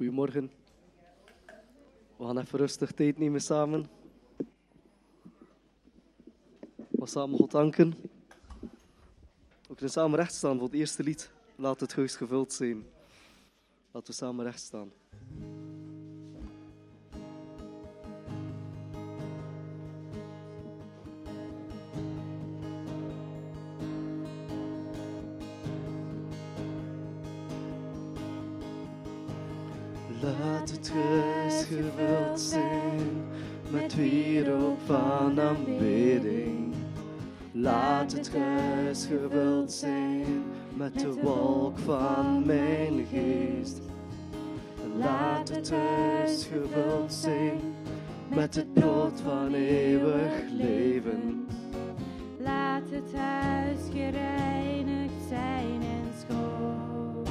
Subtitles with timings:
[0.00, 0.50] Goedemorgen.
[2.16, 3.86] We gaan even rustig tijd nemen samen.
[6.90, 7.94] We samen God danken.
[9.68, 11.30] We kunnen samen recht staan voor het eerste lied.
[11.56, 12.86] Laat het huis gevuld zijn.
[13.90, 14.92] Laten we samen recht staan.
[38.90, 40.42] Huis gevuld zijn
[40.74, 43.80] met de wolk van mijn geest.
[44.98, 47.60] Laat het huis gevuld zijn
[48.28, 51.46] met het brood van eeuwig leven.
[52.38, 57.24] Laat het huis gereinigd zijn en schoon.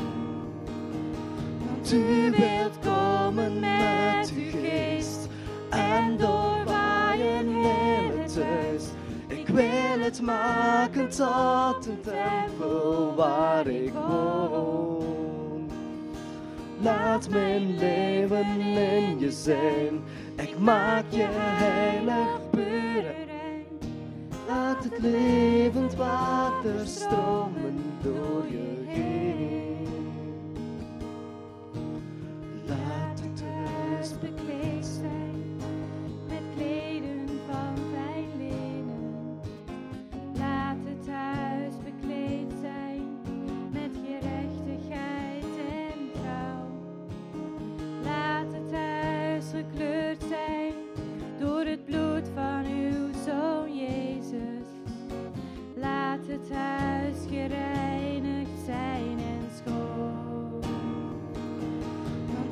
[1.65, 1.87] Want
[10.95, 15.69] maken tot een tempel waar ik woon.
[16.81, 20.01] Laat mijn leven in je zijn.
[20.35, 23.03] Ik maak je heilig puur.
[24.47, 29.87] Laat het levend water stromen door je heen.
[32.65, 34.78] Laat het huis bekleed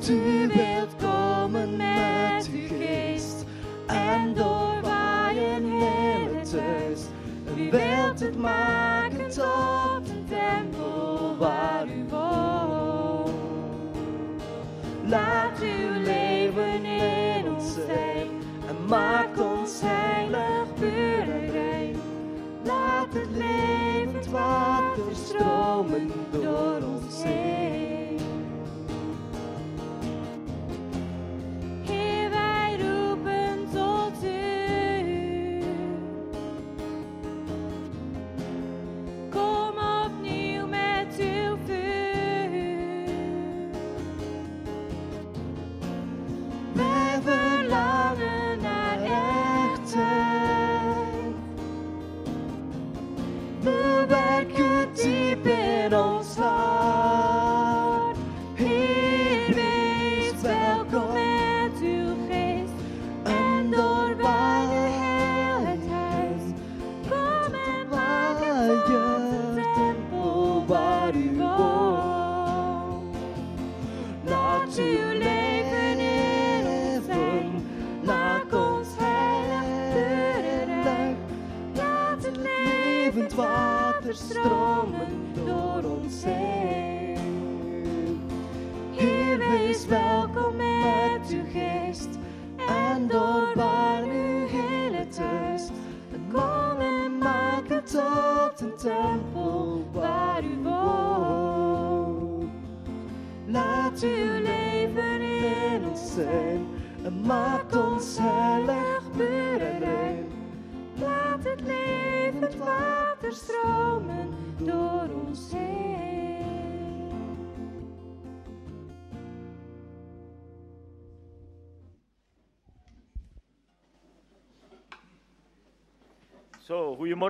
[0.08, 3.44] u wilt komen met uw geest
[3.86, 7.00] en doorwaaien heel het huis.
[7.56, 13.30] U wilt het maken tot een tempel waar u woont.
[15.04, 18.28] Laat uw leven in ons zijn
[18.68, 21.96] en maak ons heilig, puur rein.
[22.64, 27.87] Laat het levend water stromen door ons heen.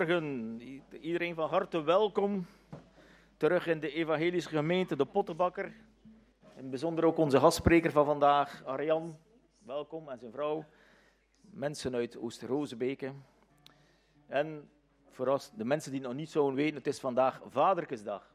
[0.06, 0.60] Goedemorgen.
[1.00, 2.47] Iedereen van harte welkom.
[3.36, 5.72] Terug in de evangelische gemeente De Pottenbakker.
[6.54, 9.18] Het bijzonder ook onze gastspreker van vandaag, Arjan.
[9.59, 10.65] Welkom en zijn vrouw.
[11.41, 13.12] Mensen uit Oosterhozebeke.
[14.27, 14.71] En
[15.10, 18.34] voor de mensen die nog niet zouden weten, het is vandaag Vaderkesdag.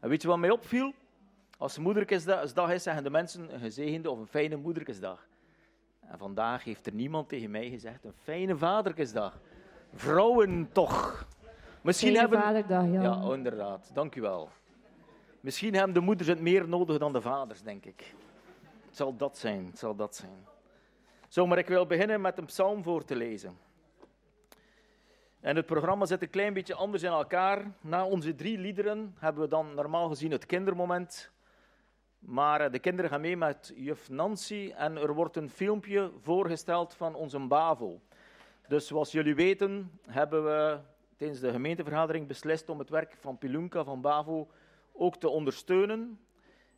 [0.00, 0.92] En weet je wat mij opviel?
[1.58, 5.28] Als Moederkesdag is, zeggen de mensen een gezegende of een fijne Moederkesdag.
[6.00, 9.40] En vandaag heeft er niemand tegen mij gezegd een fijne Vaderkesdag.
[9.94, 11.26] Vrouwen toch.
[11.80, 12.40] Misschien hebben...
[12.40, 13.02] Vaderdag, Jan.
[13.02, 13.90] Ja, inderdaad.
[13.94, 14.48] Dank u wel.
[15.40, 18.14] Misschien hebben de moeders het meer nodig dan de vaders, denk ik.
[18.86, 20.46] Het zal dat zijn, het zal dat zijn.
[21.28, 23.58] Zo, maar ik wil beginnen met een psalm voor te lezen.
[25.40, 27.64] En het programma zit een klein beetje anders in elkaar.
[27.80, 31.30] Na onze drie liederen hebben we dan normaal gezien het kindermoment.
[32.18, 36.94] Maar eh, de kinderen gaan mee met juf Nancy en er wordt een filmpje voorgesteld
[36.94, 38.00] van onze BAVO.
[38.68, 40.78] Dus zoals jullie weten hebben we
[41.16, 44.48] tijdens de gemeentevergadering beslist om het werk van Pilunka van BAVO
[44.92, 46.20] ook te ondersteunen.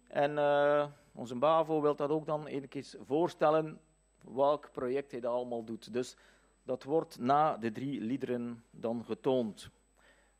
[0.08, 2.68] En uh, onze BAVO wil dat ook dan een
[3.06, 3.80] voorstellen
[4.32, 5.92] welk project hij dat allemaal doet.
[5.92, 6.16] Dus
[6.62, 9.70] dat wordt na de drie liederen dan getoond.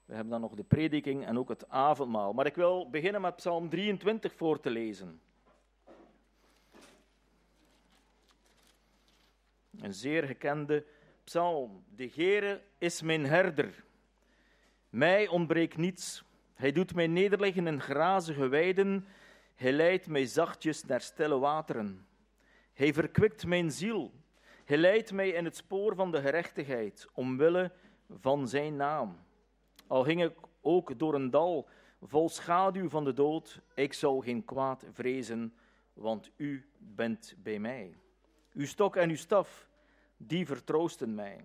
[0.05, 2.33] We hebben dan nog de prediking en ook het avondmaal.
[2.33, 5.21] Maar ik wil beginnen met Psalm 23 voor te lezen.
[9.81, 10.85] Een zeer gekende
[11.25, 11.85] psalm.
[11.97, 13.85] De Heere is mijn herder.
[14.89, 16.25] Mij ontbreekt niets.
[16.55, 19.07] Hij doet mij nederliggen in grazige weiden.
[19.55, 22.07] Hij leidt mij zachtjes naar stille wateren.
[22.73, 24.13] Hij verkwikt mijn ziel.
[24.65, 27.73] Hij leidt mij in het spoor van de gerechtigheid, omwille
[28.21, 29.19] van zijn naam.
[29.87, 31.69] Al ging ik ook door een dal
[32.07, 35.55] vol schaduw van de dood, ik zou geen kwaad vrezen,
[35.93, 37.97] want u bent bij mij.
[38.53, 39.69] Uw stok en uw staf,
[40.27, 41.45] die vertroosten mij.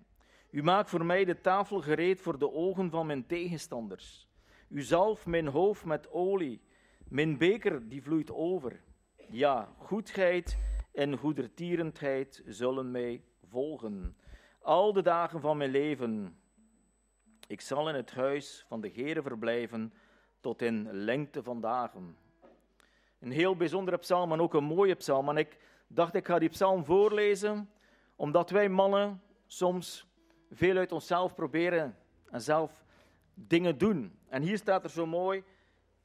[0.51, 4.27] U maakt voor mij de tafel gereed voor de ogen van mijn tegenstanders.
[4.67, 6.61] U zalf mijn hoofd met olie,
[7.07, 8.81] mijn beker die vloeit over.
[9.29, 10.57] Ja, goedheid
[10.93, 14.17] en goedertierendheid zullen mij volgen.
[14.61, 16.39] Al de dagen van mijn leven.
[17.47, 19.93] Ik zal in het huis van de Heere verblijven
[20.39, 22.17] tot in lengte van dagen.
[23.19, 25.29] Een heel bijzondere psalm en ook een mooie psalm.
[25.29, 27.69] En ik dacht, ik ga die psalm voorlezen,
[28.19, 30.07] omdat wij mannen soms
[30.51, 31.97] veel uit onszelf proberen
[32.29, 32.83] en zelf
[33.33, 34.19] dingen doen.
[34.27, 35.43] En hier staat er zo mooi,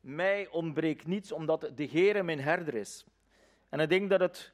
[0.01, 3.07] mij ontbreekt niets, omdat de Heere mijn herder is.
[3.69, 4.53] En ik denk dat het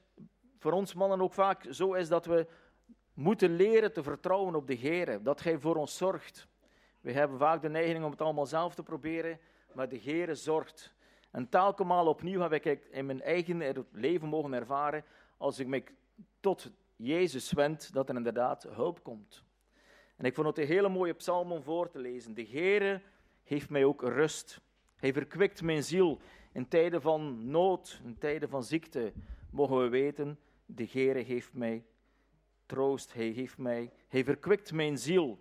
[0.58, 2.46] voor ons mannen ook vaak zo is dat we
[3.14, 6.46] moeten leren te vertrouwen op de Heer, dat Hij voor ons zorgt.
[7.00, 9.38] We hebben vaak de neiging om het allemaal zelf te proberen,
[9.72, 10.94] maar de Heer zorgt.
[11.30, 15.04] En telkens opnieuw heb ik in mijn eigen leven mogen ervaren,
[15.36, 15.84] als ik me
[16.40, 16.70] tot
[17.02, 19.44] Jezus wend, dat er inderdaad hulp komt.
[20.16, 22.34] En ik vond het een hele mooie psalm om voor te lezen.
[22.34, 23.02] De Heere
[23.42, 24.60] heeft mij ook rust.
[24.96, 26.20] Hij verkwikt mijn ziel.
[26.52, 29.12] In tijden van nood, in tijden van ziekte,
[29.50, 31.84] mogen we weten, de Heere heeft mij
[32.66, 35.38] troost, hij geeft mij, hij verkwikt mijn ziel.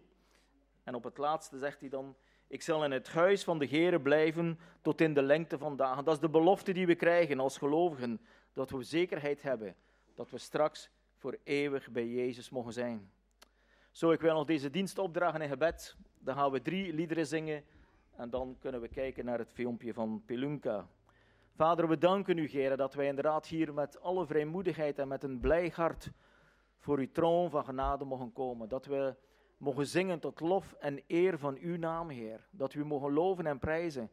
[0.84, 2.16] En op het laatste zegt hij dan,
[2.48, 6.06] ik zal in het huis van de Heere blijven tot in de lengte van dagen.
[6.06, 8.22] Dat is de belofte die we krijgen als gelovigen,
[8.54, 9.76] dat we zekerheid hebben
[10.20, 10.90] dat we straks
[11.20, 13.12] voor eeuwig bij Jezus mogen zijn.
[13.92, 15.96] Zo, ik wil nog deze dienst opdragen in gebed.
[16.20, 17.64] Dan gaan we drie liederen zingen
[18.16, 20.88] en dan kunnen we kijken naar het filmpje van Pelunka.
[21.56, 25.40] Vader, we danken u, Heer, dat wij inderdaad hier met alle vrijmoedigheid en met een
[25.40, 26.12] blij hart
[26.78, 28.70] voor uw troon van genade mogen komen.
[28.70, 29.16] Dat we
[29.58, 32.48] mogen zingen tot lof en eer van uw naam, Heer.
[32.52, 34.12] Dat we mogen loven en prijzen,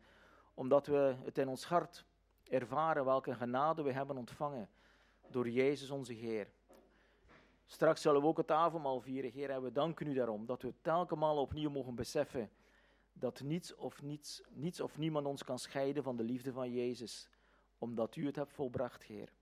[0.54, 2.04] omdat we het in ons hart
[2.48, 4.68] ervaren welke genade we hebben ontvangen
[5.30, 6.48] door Jezus onze Heer.
[7.66, 10.74] Straks zullen we ook het avondmaal vieren, Heer, en we danken u daarom dat we
[10.80, 12.50] telkens opnieuw mogen beseffen
[13.12, 17.28] dat niets of, niets, niets of niemand ons kan scheiden van de liefde van Jezus,
[17.78, 19.32] omdat u het hebt volbracht, Heer.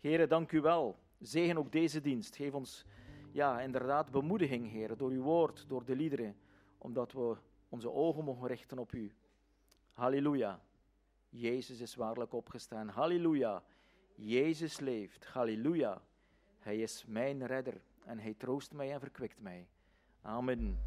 [0.00, 2.36] Heer, dank u wel Zegen ook deze dienst.
[2.36, 2.84] Geef ons
[3.32, 6.36] ja, inderdaad bemoediging, Heer, door uw woord, door de liederen,
[6.78, 7.36] omdat we
[7.68, 9.12] onze ogen mogen richten op u.
[9.92, 10.60] Halleluja.
[11.28, 12.88] Jezus is waarlijk opgestaan.
[12.88, 13.62] Halleluja.
[14.14, 15.26] Jezus leeft.
[15.26, 16.02] Halleluja.
[16.66, 19.68] Hij is mijn redder en hij troost mij en verkwikt mij.
[20.22, 20.78] Amen.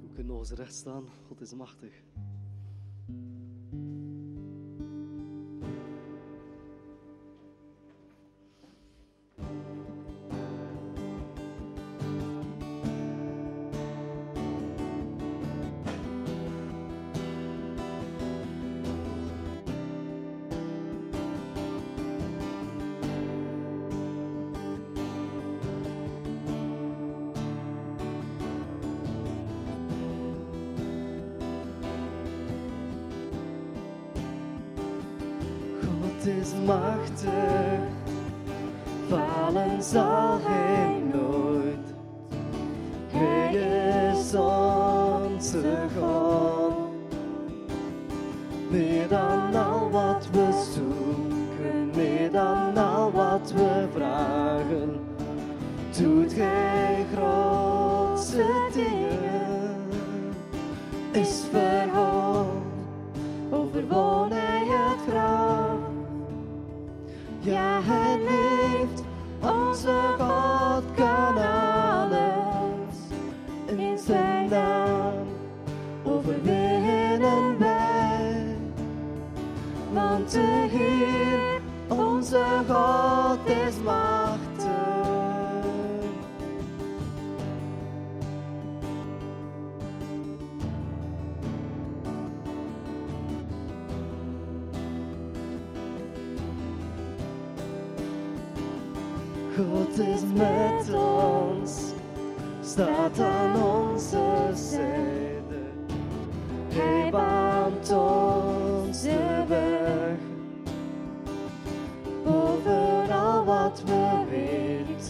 [0.00, 1.08] We kunnen nog eens recht staan.
[1.26, 2.02] God is machtig.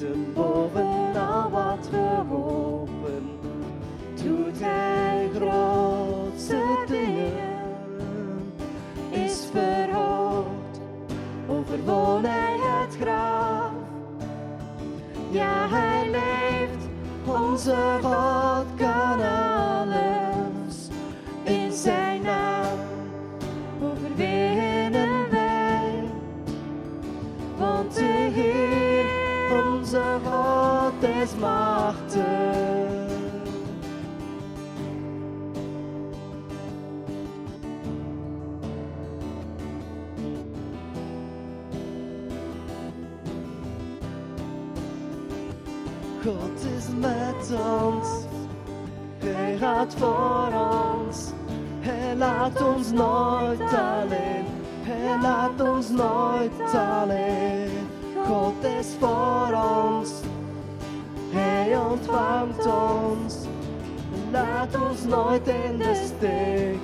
[0.02, 3.30] Weten, bovenal wat we hopen,
[4.22, 8.52] doet hij grootste dingen.
[9.10, 10.80] Is verhoogd,
[11.48, 13.70] overwon hij het graf.
[15.30, 16.88] Ja, hij leeft,
[17.26, 18.51] onze God
[49.18, 50.48] Hij gaat voor
[51.06, 51.30] ons.
[51.80, 54.44] Hij laat ons nooit alleen.
[54.82, 57.88] Hij laat ons nooit alleen.
[58.26, 60.10] God is voor ons.
[61.30, 63.34] Hij ontvangt ons.
[64.30, 66.78] Laat ons nooit in de steek.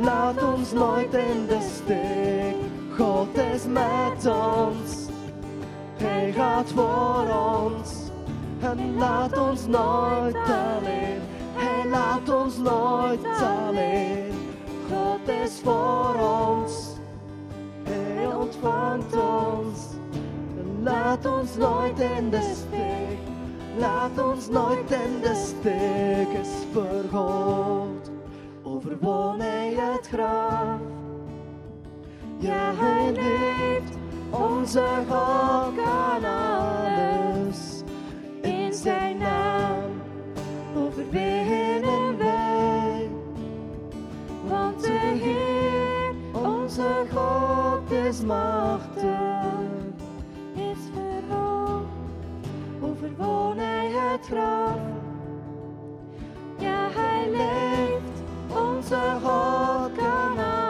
[0.00, 2.56] Laat ons nooit in de steek.
[2.96, 5.06] God is met ons.
[5.96, 8.03] Hij gaat voor ons.
[8.64, 11.20] En laat ons nooit alleen.
[11.52, 14.32] Hij laat ons nooit alleen.
[14.90, 16.96] God is voor ons.
[17.82, 19.78] Hij ontvangt ons.
[20.82, 23.18] Laat ons nooit in de steek.
[23.76, 26.38] Laat ons nooit in de steek.
[26.40, 28.10] Is verhoogd.
[28.62, 30.78] Overwon hij het graf.
[32.38, 33.96] Ja, hij leeft.
[34.30, 37.73] Onze God kan alles.
[40.94, 43.10] Overwinnen wij.
[44.48, 49.02] Want de Heer, onze God is machtig.
[50.54, 51.86] Is verhoogd,
[52.80, 54.78] overwon hij het graf.
[56.58, 60.63] Ja, hij leeft, onze God kan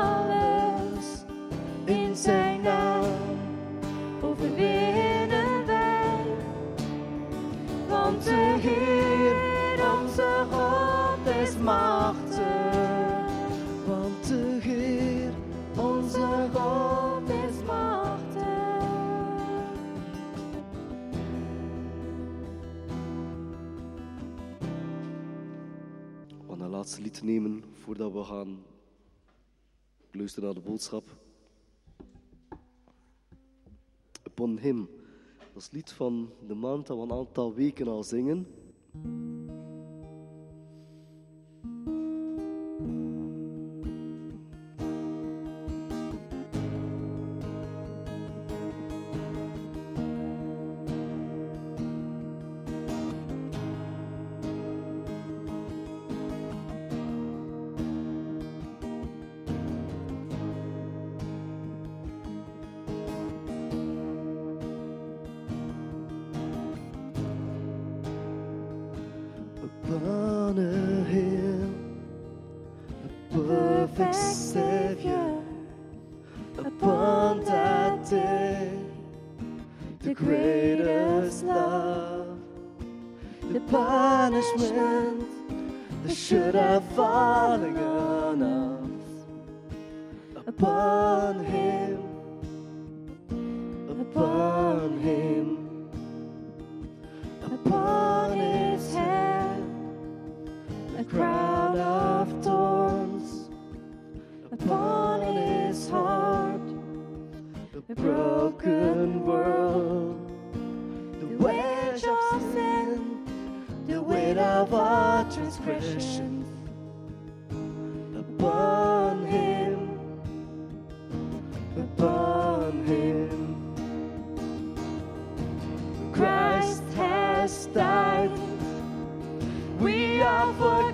[27.85, 28.62] voordat we gaan
[30.12, 31.05] luisteren naar de boodschap.
[34.26, 34.88] Upon Him.
[35.53, 38.47] Dat is lied van de maand dat we een aantal weken al zingen.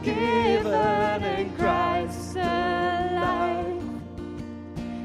[0.02, 3.82] Forgiven in Christ alive.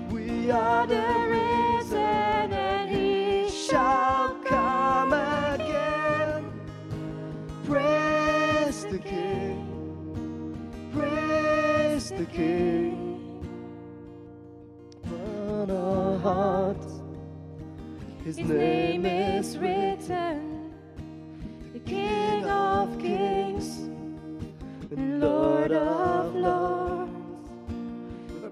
[0.10, 6.52] We are the risen and he shall come again.
[7.66, 9.68] Praise the King.
[10.94, 13.42] Praise the King.
[15.12, 17.02] On our hearts,
[18.24, 20.74] His, His name is written,
[21.74, 22.25] the King
[25.67, 27.12] Lord of lords.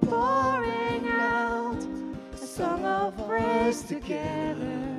[0.10, 1.86] Pouring out
[2.34, 4.93] a song of praise together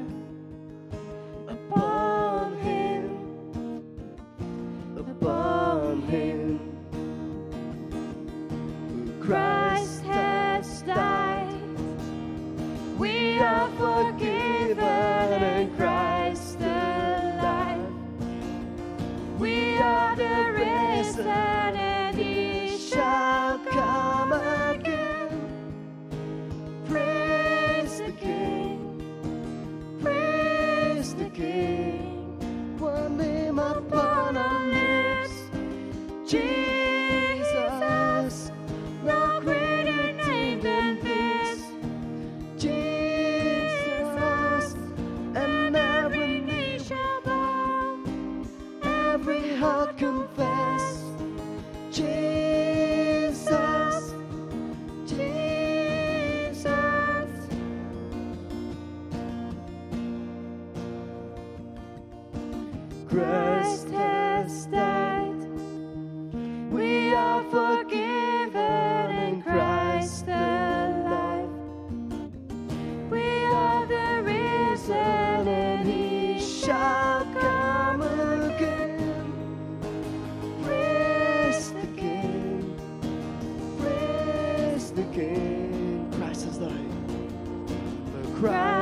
[88.41, 88.74] Christ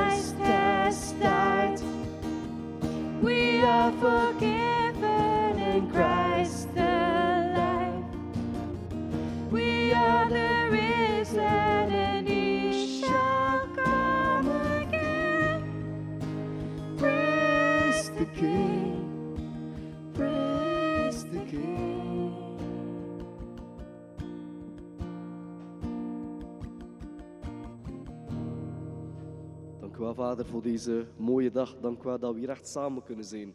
[30.14, 31.80] Vader, voor deze mooie dag.
[31.80, 33.54] Dank u wel dat we hier echt samen kunnen zijn.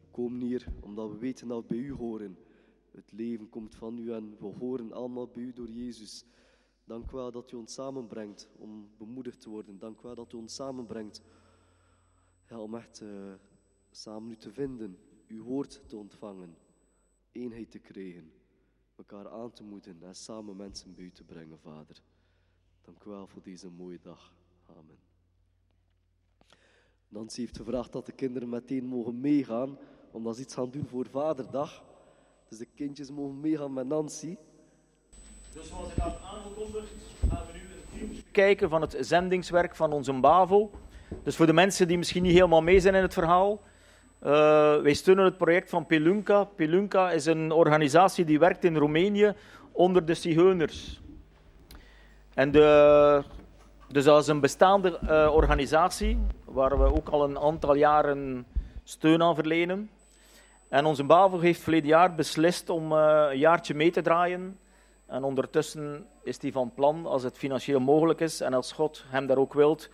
[0.00, 2.38] We komen hier omdat we weten dat we bij u horen.
[2.90, 6.24] Het leven komt van u en we horen allemaal bij u door Jezus.
[6.84, 9.78] Dank u wel dat u ons samenbrengt om bemoedigd te worden.
[9.78, 11.22] Dank u wel dat u ons samenbrengt
[12.48, 13.34] ja, om echt eh,
[13.90, 16.56] samen u te vinden, uw woord te ontvangen,
[17.32, 18.32] eenheid te krijgen,
[18.96, 22.02] elkaar aan te moeten en samen mensen bij u te brengen, Vader.
[22.82, 24.34] Dank u wel voor deze mooie dag.
[24.66, 25.03] Amen.
[27.14, 29.78] Nancy heeft gevraagd dat de kinderen meteen mogen meegaan,
[30.10, 31.82] omdat ze iets gaan doen voor Vaderdag.
[32.48, 34.36] Dus de kindjes mogen meegaan met Nancy.
[35.52, 36.92] Dus zoals ik had aangekondigd,
[37.28, 40.70] gaan we nu een kijken van het zendingswerk van onze BAVO.
[41.22, 43.60] Dus voor de mensen die misschien niet helemaal mee zijn in het verhaal.
[44.18, 44.30] eh,
[44.80, 46.44] wij steunen het project van Pelunca.
[46.44, 49.34] Pelunca is een organisatie die werkt in Roemenië
[49.72, 51.00] onder de Zigeuners.
[52.34, 53.22] En de,
[53.94, 58.46] dus dat is een bestaande eh, organisatie waar we ook al een aantal jaren
[58.84, 59.90] steun aan verlenen.
[60.68, 64.58] En onze BAVO heeft verleden jaar beslist om eh, een jaartje mee te draaien.
[65.06, 69.26] En ondertussen is hij van plan, als het financieel mogelijk is en als God hem
[69.26, 69.88] daar ook wilt,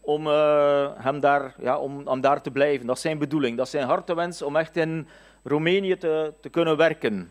[0.00, 2.86] om, eh, hem daar, ja, om, om daar te blijven.
[2.86, 5.08] Dat is zijn bedoeling, dat is zijn hartewens om echt in
[5.42, 7.30] Roemenië te, te kunnen werken.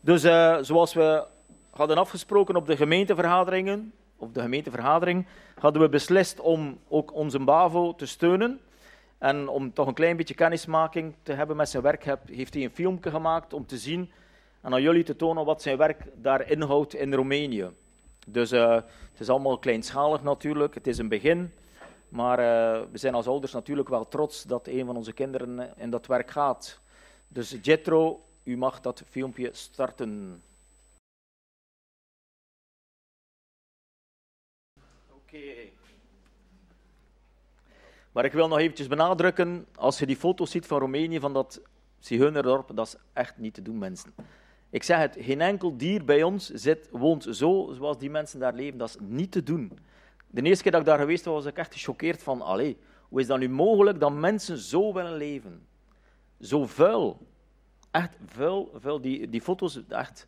[0.00, 0.22] Dus
[0.66, 1.24] zoals we
[1.70, 5.26] hadden afgesproken op de gemeentevergaderingen, op de gemeentevergadering,
[5.58, 8.60] hadden we beslist om ook onze BAVO te steunen.
[9.18, 12.74] En om toch een klein beetje kennismaking te hebben met zijn werk, heeft hij een
[12.74, 14.10] filmpje gemaakt om te zien
[14.60, 17.70] en aan jullie te tonen wat zijn werk daar inhoudt in Roemenië.
[18.26, 18.74] Dus eh,
[19.10, 21.52] het is allemaal kleinschalig natuurlijk, het is een begin.
[22.08, 25.82] Maar eh, we zijn als ouders natuurlijk wel trots dat een van onze kinderen eh,
[25.82, 26.80] in dat werk gaat.
[27.28, 30.42] Dus Jetro, u mag dat filmpje starten.
[38.12, 41.60] Maar ik wil nog eventjes benadrukken, als je die foto's ziet van Roemenië, van dat
[41.98, 44.14] Zigeunerdorp, dat is echt niet te doen, mensen.
[44.70, 48.54] Ik zeg het, geen enkel dier bij ons zit, woont zo zoals die mensen daar
[48.54, 48.78] leven.
[48.78, 49.78] Dat is niet te doen.
[50.26, 52.76] De eerste keer dat ik daar geweest was, was ik echt gechoqueerd van, allee,
[53.08, 55.66] hoe is dat nu mogelijk dat mensen zo willen leven?
[56.40, 57.26] Zo vuil.
[57.90, 59.00] Echt vuil, vuil.
[59.00, 60.26] Die, die foto's, echt...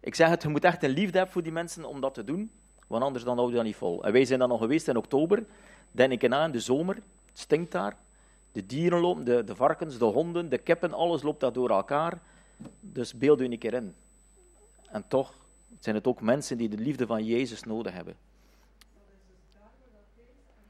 [0.00, 2.24] Ik zeg het, je moet echt een liefde hebben voor die mensen om dat te
[2.24, 2.50] doen.
[2.88, 4.04] Want anders dan houden we dat niet vol.
[4.04, 5.44] En wij zijn dan nog geweest in oktober.
[5.90, 6.94] Denk ik na in de zomer.
[6.94, 7.96] Het stinkt daar.
[8.52, 12.18] De dieren lopen, de, de varkens, de honden, de kippen, alles loopt daar door elkaar.
[12.80, 13.94] Dus beeld u een keer in.
[14.90, 15.34] En toch
[15.78, 18.16] zijn het ook mensen die de liefde van Jezus nodig hebben.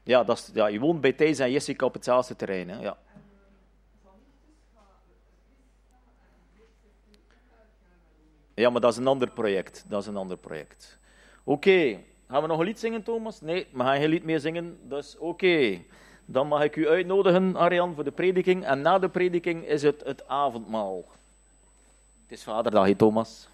[0.03, 2.69] Ja, dat is, ja je woont bij Thijs en Jessica op hetzelfde terrein.
[2.69, 2.81] Hè?
[2.81, 2.97] Ja.
[8.53, 9.85] Ja, maar dat is een ander project.
[9.87, 10.98] Dat is een ander project.
[11.49, 13.41] Oké, gaan we nog een lied zingen, Thomas?
[13.41, 14.79] Nee, we gaan geen lied meer zingen.
[14.89, 15.81] Dus oké.
[16.25, 18.65] Dan mag ik u uitnodigen, Arjan, voor de prediking.
[18.65, 21.05] En na de prediking is het het avondmaal.
[22.21, 23.47] Het is vaderdag, Thomas.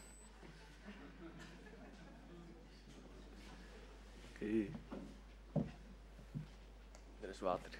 [4.33, 4.65] Oké.
[7.21, 7.71] Er is water.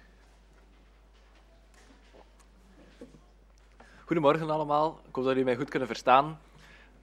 [4.04, 5.00] Goedemorgen allemaal.
[5.08, 6.38] Ik hoop dat jullie mij goed kunnen verstaan.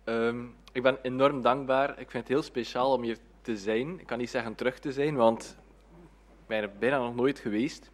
[0.05, 1.89] Um, ik ben enorm dankbaar.
[1.89, 3.99] Ik vind het heel speciaal om hier te zijn.
[3.99, 5.57] Ik kan niet zeggen terug te zijn, want
[6.29, 7.91] ik ben er bijna nog nooit geweest.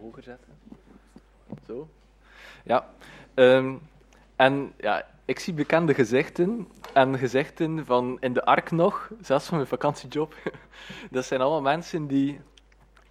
[0.00, 0.52] Hoger zetten.
[1.66, 1.88] Zo.
[2.64, 2.88] Ja.
[3.34, 3.80] Um,
[4.36, 6.68] en ja, ik zie bekende gezichten.
[6.92, 10.34] En gezichten van in de ark nog, zelfs van mijn vakantiejob.
[11.10, 12.40] Dat zijn allemaal mensen die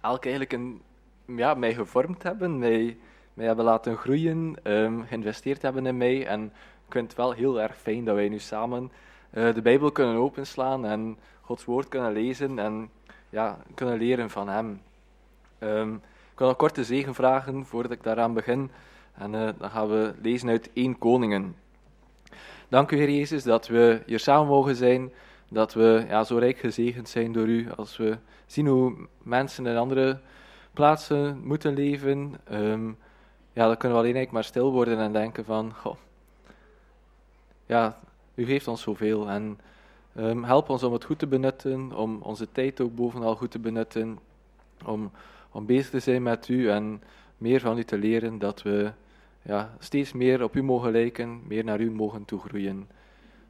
[0.00, 0.82] elk eigenlijk een,
[1.24, 2.96] ja, mij gevormd hebben, mij,
[3.34, 6.26] mij hebben laten groeien, um, geïnvesteerd hebben in mij.
[6.26, 6.52] En
[6.92, 8.92] ik vind het wel heel erg fijn dat wij nu samen
[9.34, 12.90] uh, de Bijbel kunnen openslaan en Gods woord kunnen lezen en
[13.30, 14.80] ja, kunnen leren van Hem.
[15.58, 15.94] Um,
[16.32, 18.70] ik wil nog kort de zegen vragen voordat ik daaraan begin.
[19.14, 21.56] En uh, dan gaan we lezen uit 1 Koningen.
[22.68, 25.12] Dank u, Heer Jezus, dat we hier samen mogen zijn.
[25.48, 27.70] Dat we ja, zo rijk gezegend zijn door u.
[27.76, 30.20] Als we zien hoe mensen in andere
[30.72, 32.34] plaatsen moeten leven.
[32.52, 32.98] Um,
[33.52, 35.72] ja, dan kunnen we alleen maar stil worden en denken van...
[35.74, 35.96] Goh,
[37.72, 37.98] ja,
[38.34, 39.28] u geeft ons zoveel.
[39.28, 39.58] En
[40.16, 41.96] um, help ons om het goed te benutten.
[41.96, 44.18] Om onze tijd ook bovenal goed te benutten.
[44.84, 45.10] Om,
[45.50, 47.02] om bezig te zijn met u en
[47.38, 48.38] meer van u te leren.
[48.38, 48.92] Dat we
[49.42, 52.88] ja, steeds meer op u mogen lijken, meer naar u mogen toegroeien.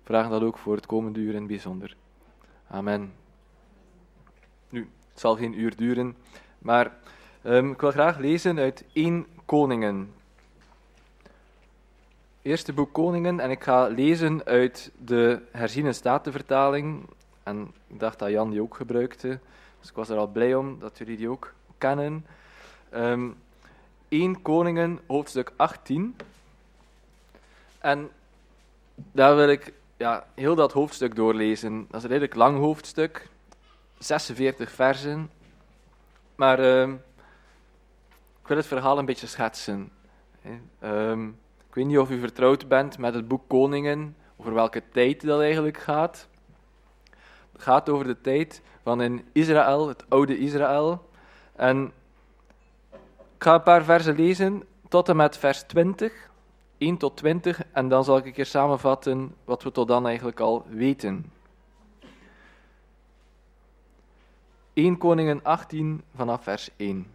[0.02, 1.96] Vraag dat ook voor het komende uur in bijzonder.
[2.68, 3.12] Amen.
[4.68, 6.16] Nu, het zal geen uur duren,
[6.58, 6.96] maar
[7.42, 10.10] um, ik wil graag lezen uit 1 Koningen.
[12.42, 17.08] Eerste boek Koningen, en ik ga lezen uit de herziene statenvertaling.
[17.42, 19.38] En ik dacht dat Jan die ook gebruikte,
[19.80, 22.26] dus ik was er al blij om dat jullie die ook kennen.
[22.94, 23.36] Um,
[24.08, 26.16] 1 Koningen, hoofdstuk 18.
[27.78, 28.10] En
[28.94, 31.86] daar wil ik ja, heel dat hoofdstuk doorlezen.
[31.86, 33.28] Dat is een redelijk lang hoofdstuk,
[33.98, 35.30] 46 versen.
[36.34, 36.88] Maar uh,
[38.42, 39.90] ik wil het verhaal een beetje schetsen.
[40.82, 41.28] Uh,
[41.72, 45.40] ik weet niet of u vertrouwd bent met het boek Koningen, over welke tijd dat
[45.40, 46.28] eigenlijk gaat.
[47.52, 51.08] Het gaat over de tijd van in Israël, het oude Israël.
[51.56, 51.92] En
[53.36, 56.30] ik ga een paar versen lezen tot en met vers 20,
[56.78, 60.40] 1 tot 20, en dan zal ik een keer samenvatten wat we tot dan eigenlijk
[60.40, 61.32] al weten.
[64.72, 67.06] 1 Koningen 18 vanaf vers 1.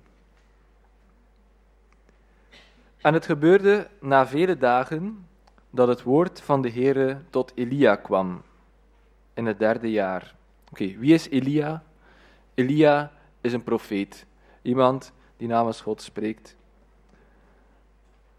[3.02, 5.28] En het gebeurde na vele dagen
[5.70, 8.42] dat het woord van de Heere tot Elia kwam,
[9.34, 10.36] in het derde jaar.
[10.72, 11.84] Oké, wie is Elia?
[12.54, 14.26] Elia is een profeet,
[14.62, 16.56] iemand die namens God spreekt.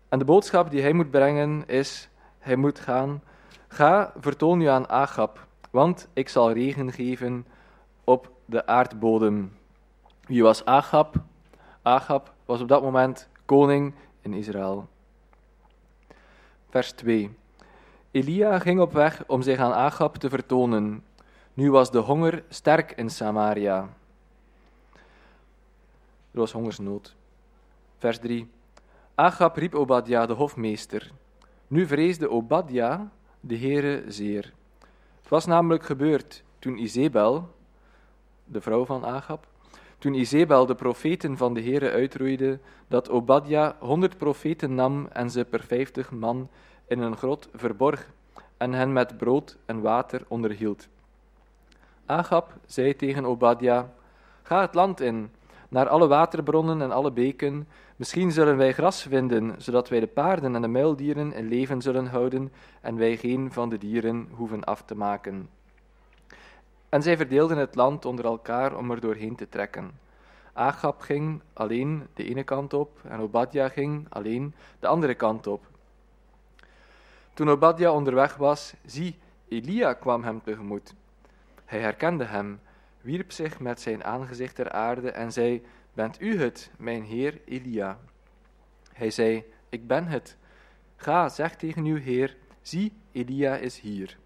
[0.09, 3.23] En de boodschap die hij moet brengen is, hij moet gaan,
[3.69, 7.47] ga, vertoon je aan Agab, want ik zal regen geven
[8.05, 9.53] op de aardbodem.
[10.27, 11.17] Wie was Agab?
[11.83, 14.89] Agab was op dat moment koning in Israël.
[16.69, 17.31] Vers 2.
[18.11, 21.05] Elia ging op weg om zich aan Agab te vertonen.
[21.55, 23.89] Nu was de honger sterk in Samaria.
[26.31, 27.17] Er was hongersnood.
[27.99, 28.51] Vers 3.
[29.15, 31.13] Agab riep Obadja, de hofmeester.
[31.67, 34.53] Nu vreesde Obadja de Heere zeer.
[35.21, 37.55] Het was namelijk gebeurd toen Izebel,
[38.45, 39.47] de vrouw van Agab,
[39.99, 42.59] toen Izebel de profeten van de Heere uitroeide,
[42.89, 46.49] dat Obadja honderd profeten nam en ze per vijftig man
[46.87, 48.11] in een grot verborg
[48.57, 50.89] en hen met brood en water onderhield.
[52.07, 53.93] Agab zei tegen Obadja,
[54.43, 55.31] ga het land in,
[55.69, 57.69] naar alle waterbronnen en alle beken.
[57.97, 62.07] Misschien zullen wij gras vinden, zodat wij de paarden en de muildieren in leven zullen
[62.07, 65.49] houden en wij geen van de dieren hoeven af te maken.
[66.89, 69.99] En zij verdeelden het land onder elkaar om er doorheen te trekken.
[70.53, 75.67] Agab ging alleen de ene kant op en Obadja ging alleen de andere kant op.
[77.35, 80.95] Toen Obadja onderweg was, zie, Elia kwam hem tegemoet.
[81.65, 82.61] Hij herkende hem
[83.01, 87.99] wierp zich met zijn aangezicht ter aarde en zei: Bent u het, mijn heer Elia?
[88.93, 90.37] Hij zei: Ik ben het.
[90.97, 94.19] Ga, zeg tegen uw heer: Zie, Elia is hier.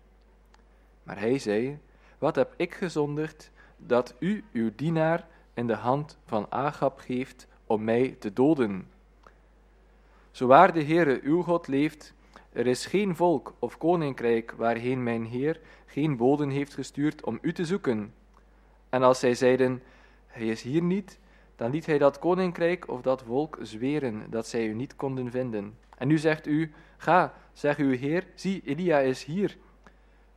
[1.03, 1.79] Maar hij zei:
[2.23, 7.85] Wat heb ik gezondigd dat u uw dienaar in de hand van Agab geeft om
[7.85, 8.89] mij te doden?
[10.31, 12.15] Zo waar de Heere uw God leeft,
[12.53, 17.53] er is geen volk of koninkrijk waarheen mijn Heer geen boden heeft gestuurd om u
[17.53, 18.15] te zoeken.
[18.89, 19.83] En als zij zeiden,
[20.27, 21.19] hij is hier niet,
[21.57, 25.79] dan liet hij dat koninkrijk of dat volk zweren dat zij u niet konden vinden.
[25.99, 29.57] En nu zegt u, ga, zeg uw Heer, zie, Elia is hier.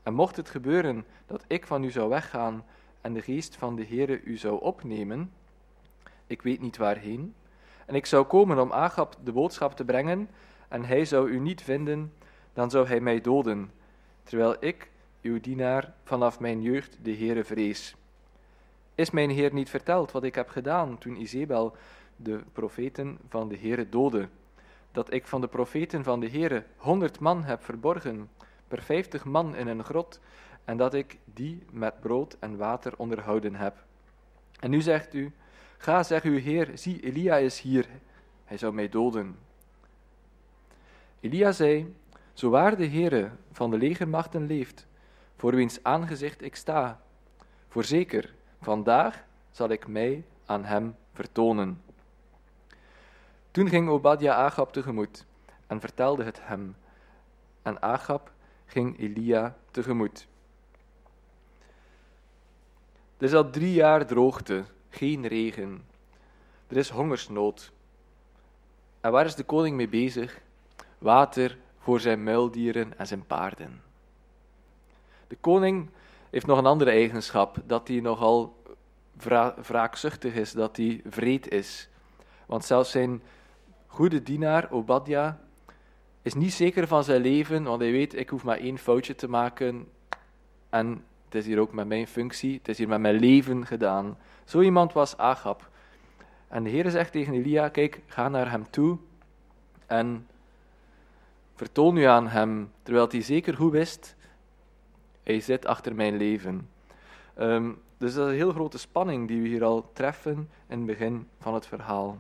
[0.05, 2.65] En mocht het gebeuren dat ik van u zou weggaan
[3.01, 5.31] en de geest van de Heere u zou opnemen,
[6.27, 7.33] ik weet niet waarheen,
[7.85, 10.29] en ik zou komen om Agab de boodschap te brengen,
[10.67, 12.13] en hij zou u niet vinden,
[12.53, 13.71] dan zou hij mij doden,
[14.23, 14.91] terwijl ik,
[15.21, 17.95] uw dienaar, vanaf mijn jeugd de Heere vrees.
[18.95, 21.75] Is mijn Heer niet verteld wat ik heb gedaan toen Izebel
[22.15, 24.27] de profeten van de Heere doodde?
[24.91, 28.29] Dat ik van de profeten van de Heere honderd man heb verborgen,
[28.67, 30.19] per vijftig man in een grot,
[30.65, 33.83] en dat ik die met brood en water onderhouden heb.
[34.59, 35.31] En nu zegt u,
[35.77, 37.87] ga zeg uw Heer, zie Elia is hier,
[38.45, 39.37] hij zou mij doden.
[41.19, 41.95] Elia zei,
[42.33, 44.87] zo waar de Heere van de legermachten leeft,
[45.35, 47.01] voor wiens aangezicht ik sta,
[47.67, 51.81] voorzeker, vandaag zal ik mij aan hem vertonen.
[53.51, 55.25] Toen ging Obadja Agab tegemoet
[55.67, 56.75] en vertelde het hem,
[57.61, 58.31] en Agab
[58.65, 60.27] ging Elia tegemoet.
[63.17, 65.85] Er is al drie jaar droogte, geen regen.
[66.67, 67.71] Er is hongersnood.
[69.01, 70.41] En waar is de koning mee bezig?
[70.97, 73.81] Water voor zijn muildieren en zijn paarden.
[75.27, 75.89] De koning
[76.29, 78.63] heeft nog een andere eigenschap, dat hij nogal
[79.13, 81.89] wra wraakzuchtig is, dat hij vreed is.
[82.45, 83.21] Want zelfs zijn
[83.87, 85.39] goede dienaar, Obadja,
[86.25, 89.29] is niet zeker van zijn leven, want hij weet, ik hoef maar één foutje te
[89.29, 89.87] maken
[90.69, 94.17] en het is hier ook met mijn functie, het is hier met mijn leven gedaan.
[94.43, 95.69] Zo iemand was Agab.
[96.47, 98.97] En de Heer zegt tegen Elia, kijk, ga naar hem toe
[99.85, 100.27] en
[101.55, 104.15] vertoon u aan hem, terwijl hij zeker goed wist,
[105.23, 106.69] hij zit achter mijn leven.
[107.39, 110.85] Um, dus dat is een heel grote spanning die we hier al treffen in het
[110.85, 112.17] begin van het verhaal.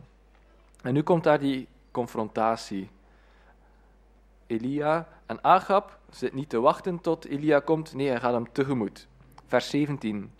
[0.81, 2.89] En nu komt daar die confrontatie.
[4.47, 9.07] Elia en Agab zit niet te wachten tot Elia komt, nee, hij gaat hem tegemoet.
[9.47, 10.31] Vers 17.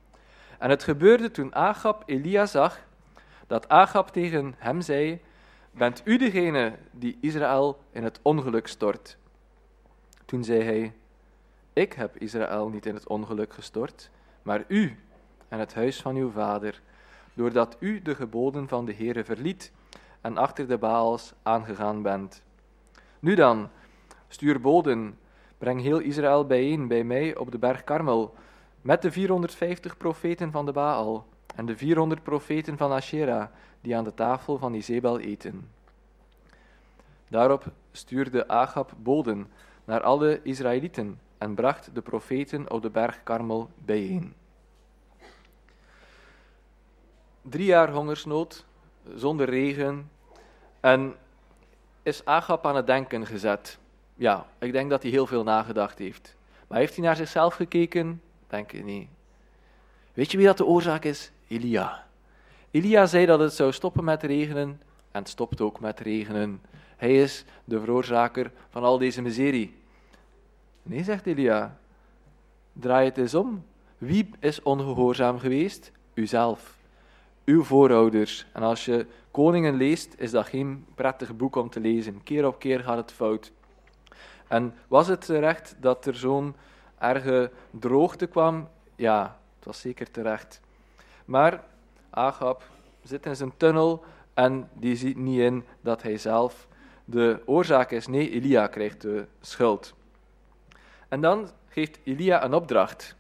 [0.60, 2.80] En het gebeurde toen Agab Elia zag,
[3.48, 5.22] dat Agab tegen hem zei,
[5.72, 9.18] bent u degene die Israël in het ongeluk stort?
[10.26, 10.94] Toen zei hij,
[11.74, 14.10] ik heb Israël niet in het ongeluk gestort,
[14.42, 15.00] maar u
[15.48, 16.82] en het huis van uw vader,
[17.34, 19.72] doordat u de geboden van de Heere verliet
[20.22, 22.44] en achter de Baals aangegaan bent.
[23.20, 23.70] Nu dan,
[24.36, 25.18] stuur boden,
[25.58, 28.34] breng heel Israël bijeen bij mij op de berg Karmel,
[28.82, 33.48] met de 450 profeten van de Baal en de 400 profeten van Asherah,
[33.82, 35.70] die aan de tafel van Izebel eten.
[37.28, 39.48] Daarop stuurde Agab boden
[39.86, 44.34] naar alle Israëlieten en bracht de profeten op de berg Karmel bijeen.
[47.42, 48.66] Drie jaar hongersnood,
[49.16, 50.10] zonder regen,
[50.80, 51.16] en
[52.04, 53.80] is Agab aan het denken gezet.
[54.16, 56.36] Ja, ik denk dat hij heel veel nagedacht heeft.
[56.68, 58.22] Maar heeft hij naar zichzelf gekeken?
[58.48, 59.08] Denk ik niet.
[60.14, 61.32] Weet je wie dat de oorzaak is?
[61.48, 62.06] Elia.
[62.72, 66.62] Elia zei dat het zou stoppen met regenen en het stopt ook met regenen.
[66.98, 69.76] Hij is de veroorzaker van al deze miserie.
[70.84, 71.78] Nee, zegt Elia.
[72.74, 73.64] Draai het eens om.
[73.98, 75.92] Wie is ongehoorzaam geweest?
[76.14, 76.78] Uzelf.
[77.46, 78.46] Uw voorouders.
[78.54, 82.24] En als je Koningen leest, is dat geen prettig boek om te lezen.
[82.24, 83.52] Keer op keer gaat het fout.
[84.48, 86.56] En was het terecht dat er zo'n
[86.98, 88.68] erge droogte kwam?
[88.96, 90.62] Ja, het was zeker terecht.
[91.26, 91.64] Maar
[92.10, 92.64] Agab
[93.04, 94.04] zit in zijn tunnel
[94.34, 96.68] en die ziet niet in dat hij zelf
[97.06, 98.08] de oorzaak is.
[98.08, 99.94] Nee, Elia krijgt de schuld.
[101.08, 103.16] En dan geeft Elia een opdracht.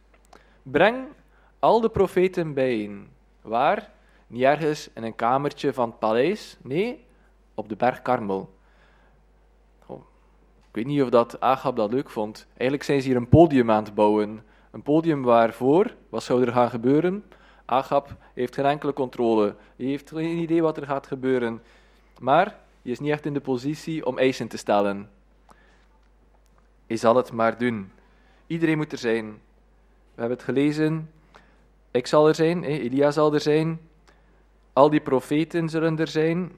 [0.63, 1.07] Breng
[1.59, 3.09] al de profeten bijeen.
[3.41, 3.91] Waar?
[4.27, 6.57] Niet ergens in een kamertje van het paleis.
[6.61, 7.05] Nee,
[7.53, 8.54] op de berg Karmel.
[10.75, 12.47] Ik weet niet of dat Agab dat leuk vond.
[12.49, 14.43] Eigenlijk zijn ze hier een podium aan het bouwen.
[14.71, 17.23] Een podium waarvoor, wat zou er gaan gebeuren?
[17.65, 19.55] Agab heeft geen enkele controle.
[19.75, 21.61] Hij heeft geen idee wat er gaat gebeuren.
[22.19, 22.45] Maar
[22.81, 25.09] hij is niet echt in de positie om eisen te stellen.
[26.87, 27.91] Hij zal het maar doen.
[28.47, 29.25] Iedereen moet er zijn.
[30.13, 31.09] We hebben het gelezen
[31.95, 33.79] ik zal er zijn, Elia zal er zijn,
[34.73, 36.51] al die profeten zullen er zijn.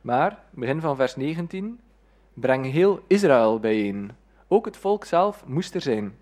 [0.00, 1.80] Maar, begin van vers 19,
[2.40, 4.10] breng heel Israël bijeen.
[4.48, 6.18] Ook het volk zelf moest er zijn.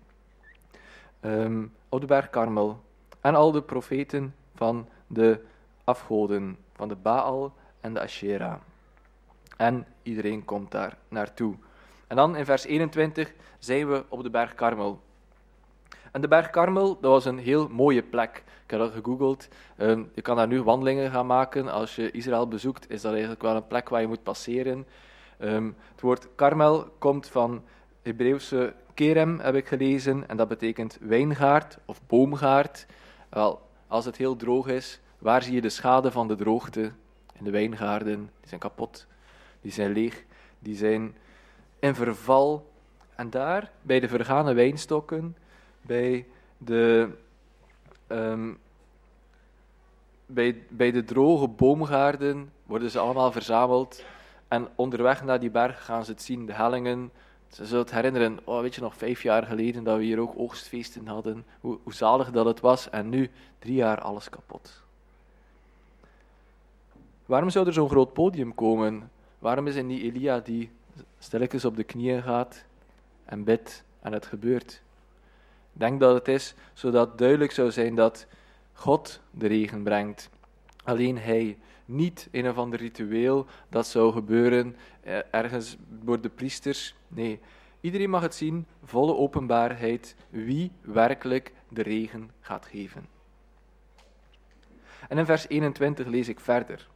[1.21, 2.79] Um, op de berg Karmel.
[3.21, 5.39] En al de profeten van de
[5.83, 8.55] afgoden, van de Baal en de Asherah.
[9.57, 11.55] En iedereen komt daar naartoe.
[12.07, 14.99] En dan in vers 21 zijn we op de berg Karmel.
[16.11, 18.43] En de berg Karmel, dat was een heel mooie plek.
[18.63, 19.47] Ik heb dat gegoogeld.
[19.75, 21.71] Ehm, je kan daar nu wandelingen gaan maken.
[21.71, 24.85] Als je Israël bezoekt, is dat eigenlijk wel een plek waar je moet passeren.
[25.39, 27.63] Um, het woord Karmel komt van
[28.01, 30.27] Hebreeuwse kerem, heb ik gelezen.
[30.29, 32.85] En dat betekent wijngaard of boomgaard.
[33.29, 36.91] Wel, als het heel droog is, waar zie je de schade van de droogte?
[37.33, 39.07] In de wijngaarden, die zijn kapot,
[39.61, 40.23] die zijn leeg,
[40.59, 41.15] die zijn
[41.79, 42.71] in verval.
[43.15, 45.37] En daar, bij de vergane wijnstokken,
[45.81, 46.25] bij
[46.57, 47.09] de,
[50.25, 54.03] bij, bij de droge boomgaarden worden ze allemaal verzameld.
[54.47, 57.11] En onderweg naar die berg gaan ze het zien, de hellingen.
[57.47, 60.33] Ze zullen het herinneren, oh, weet je nog, vijf jaar geleden dat we hier ook
[60.37, 61.45] oogstfeesten hadden.
[61.59, 62.89] Hoe, hoe zalig dat het was.
[62.89, 63.29] En nu,
[63.59, 64.81] drie jaar, alles kapot.
[67.25, 69.11] Waarom zou er zo'n groot podium komen?
[69.39, 70.71] Waarom is er niet Elia die
[71.19, 72.65] stilletjes op de knieën gaat
[73.25, 74.81] en bidt en het gebeurt?
[75.73, 78.27] Ik denk dat het is zodat duidelijk zou zijn dat
[78.73, 80.29] God de regen brengt.
[80.83, 81.57] Alleen Hij,
[81.87, 86.95] niet een of ander ritueel dat zou gebeuren eh, ergens door de priesters.
[87.07, 87.39] Nee,
[87.81, 93.05] iedereen mag het zien, volle openbaarheid, wie werkelijk de regen gaat geven.
[95.09, 96.87] En in vers 21 lees ik verder.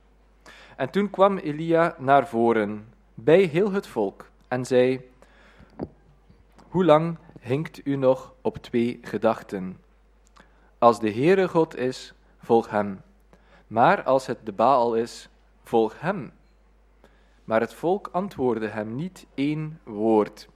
[0.75, 5.09] En toen kwam Elia naar voren bij heel het volk en zei:
[6.67, 9.77] Hoe lang hinkt u nog op twee gedachten?
[10.77, 13.01] Als de Heere God is, volg hem.
[13.71, 15.29] Maar als het de Baal is,
[15.63, 16.31] volg hem.
[17.43, 20.47] Maar het volk antwoordde hem niet één woord.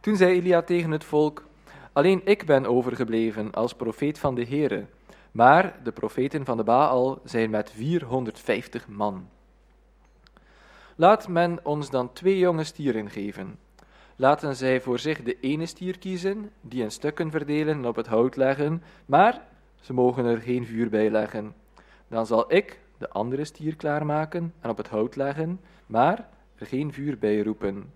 [0.00, 1.44] Toen zei Elia tegen het volk:
[1.92, 4.86] Alleen ik ben overgebleven als profeet van de Heere,
[5.32, 9.28] maar de profeten van de Baal zijn met 450 man.
[10.96, 13.58] Laat men ons dan twee jonge stieren geven.
[14.16, 18.06] Laten zij voor zich de ene stier kiezen, die in stukken verdelen en op het
[18.06, 19.54] hout leggen, maar
[19.86, 21.54] ze mogen er geen vuur bij leggen.
[22.08, 26.92] Dan zal ik de andere stier klaarmaken en op het hout leggen, maar er geen
[26.92, 27.92] vuur bij roepen.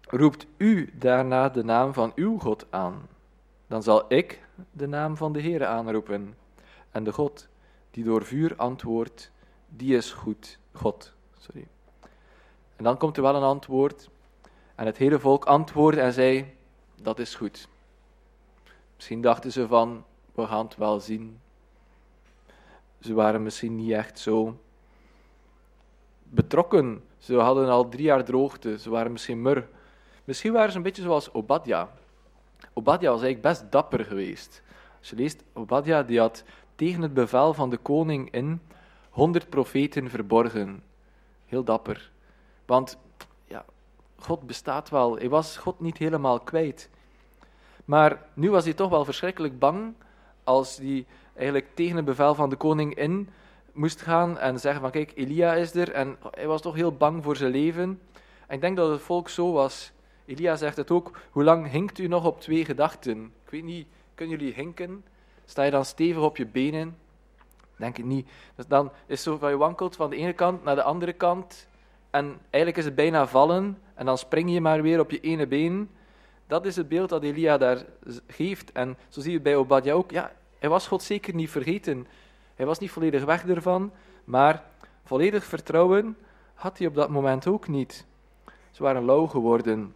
[0.00, 3.08] Roept u daarna de naam van uw God aan,
[3.66, 6.34] dan zal ik de naam van de Heere aanroepen.
[6.90, 7.48] En de God
[7.90, 9.30] die door vuur antwoordt,
[9.68, 10.58] die is goed.
[10.72, 11.66] God, sorry.
[12.76, 14.10] En dan komt er wel een antwoord.
[14.74, 16.54] En het hele volk antwoordde en zei:
[17.02, 17.68] Dat is goed.
[18.96, 20.04] Misschien dachten ze van:
[20.34, 21.40] We gaan het wel zien.
[23.00, 24.58] Ze waren misschien niet echt zo
[26.22, 27.02] betrokken.
[27.18, 28.78] Ze hadden al drie jaar droogte.
[28.78, 29.68] Ze waren misschien mur.
[30.24, 31.90] Misschien waren ze een beetje zoals Obadja.
[32.72, 34.62] Obadja was eigenlijk best dapper geweest.
[34.98, 38.60] Als je leest, Obadja die had tegen het bevel van de koning in
[39.10, 40.82] honderd profeten verborgen.
[41.46, 42.10] Heel dapper.
[42.66, 42.98] Want
[43.44, 43.64] ja,
[44.16, 45.16] God bestaat wel.
[45.16, 46.90] Hij was God niet helemaal kwijt.
[47.86, 49.94] Maar nu was hij toch wel verschrikkelijk bang
[50.44, 53.28] als hij eigenlijk tegen het bevel van de koning in
[53.72, 55.92] moest gaan en zeggen van kijk, Elia is er.
[55.92, 58.00] En hij was toch heel bang voor zijn leven.
[58.46, 59.92] En ik denk dat het volk zo was.
[60.24, 63.24] Elia zegt het ook, hoe lang hinkt u nog op twee gedachten?
[63.44, 65.04] Ik weet niet, kunnen jullie hinken?
[65.44, 66.96] Sta je dan stevig op je benen?
[67.76, 68.28] Denk ik niet.
[68.54, 71.68] Dus dan is zo van je wankelt van de ene kant naar de andere kant.
[72.10, 73.78] En eigenlijk is het bijna vallen.
[73.94, 75.90] En dan spring je maar weer op je ene been.
[76.46, 77.84] Dat is het beeld dat Elia daar
[78.26, 78.72] geeft.
[78.72, 80.10] En zo zie je bij Obadja ook.
[80.10, 82.06] Ja, hij was God zeker niet vergeten.
[82.54, 83.92] Hij was niet volledig weg ervan.
[84.24, 84.64] Maar
[85.04, 86.16] volledig vertrouwen
[86.54, 88.06] had hij op dat moment ook niet.
[88.70, 89.94] Ze waren lauw geworden.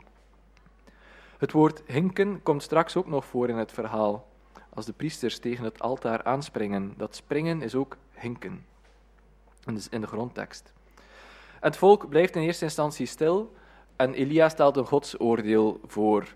[1.39, 4.29] Het woord hinken komt straks ook nog voor in het verhaal
[4.75, 6.95] als de priesters tegen het altaar aanspringen.
[6.97, 8.67] Dat springen is ook hinken.
[9.91, 10.73] In de grondtekst.
[11.61, 13.53] Het volk blijft in eerste instantie stil
[13.97, 16.35] en Elia stelt een godsoordeel voor.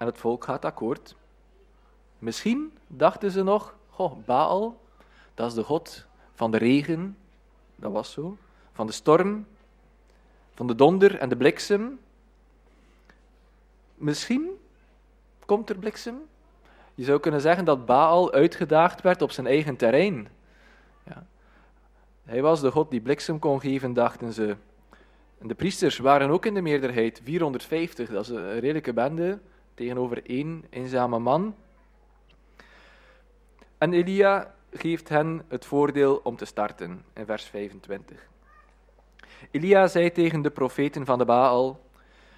[0.00, 1.16] En het volk gaat akkoord.
[2.18, 4.80] Misschien dachten ze nog, goh, Baal,
[5.34, 7.16] dat is de god van de regen,
[7.76, 8.36] dat was zo,
[8.72, 9.46] van de storm,
[10.54, 12.00] van de donder en de bliksem.
[13.94, 14.48] Misschien
[15.46, 16.18] komt er bliksem,
[16.94, 20.28] je zou kunnen zeggen dat Baal uitgedaagd werd op zijn eigen terrein.
[21.04, 21.26] Ja.
[22.24, 24.56] Hij was de god die bliksem kon geven, dachten ze.
[25.38, 29.38] En de priesters waren ook in de meerderheid, 450, dat is een redelijke bende,
[29.80, 31.54] tegenover één eenzame man.
[33.78, 38.28] En Elia geeft hen het voordeel om te starten in vers 25.
[39.50, 41.80] Elia zei tegen de profeten van de Baal: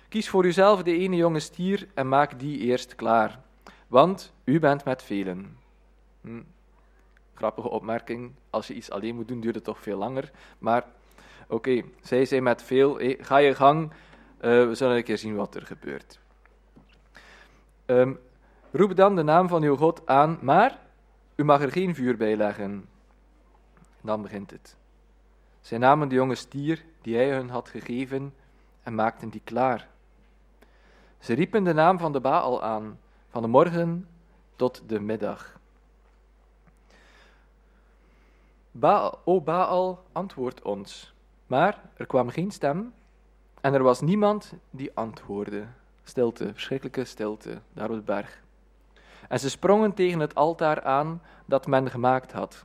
[0.08, 3.40] Kies voor uzelf de ene jonge stier en maak die eerst klaar,
[3.86, 5.56] want u bent met velen.
[6.20, 6.42] Hm.
[7.34, 8.32] Grappige opmerking.
[8.50, 10.30] Als je iets alleen moet doen, duurt het toch veel langer.
[10.58, 10.84] Maar
[11.48, 13.00] oké, zij zijn met veel.
[13.18, 13.90] ga je gang.
[14.40, 16.20] Uh, we zullen een keer zien wat er gebeurt.
[17.92, 18.18] Um,
[18.70, 20.78] roep dan de naam van uw God aan, maar
[21.34, 22.88] u mag er geen vuur bij leggen.
[24.00, 24.76] Dan begint het.
[25.60, 28.34] Zij namen de jonge stier die hij hun had gegeven
[28.82, 29.88] en maakten die klaar.
[31.18, 34.08] Ze riepen de naam van de Baal aan, van de morgen
[34.56, 35.58] tot de middag.
[38.70, 41.14] Baal, o Baal, antwoord ons.
[41.46, 42.92] Maar er kwam geen stem
[43.60, 45.66] en er was niemand die antwoordde.
[46.12, 48.42] Stilte, verschrikkelijke stilte, daar op de berg.
[49.28, 52.64] En ze sprongen tegen het altaar aan dat men gemaakt had.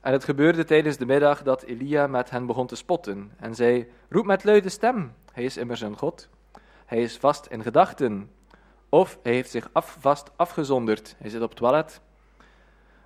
[0.00, 3.92] En het gebeurde tijdens de middag dat Elia met hen begon te spotten en zei:
[4.08, 6.28] Roep met luide stem, hij is immers een God.
[6.84, 8.30] Hij is vast in gedachten.
[8.88, 12.00] Of hij heeft zich af, vast afgezonderd, hij zit op het toilet.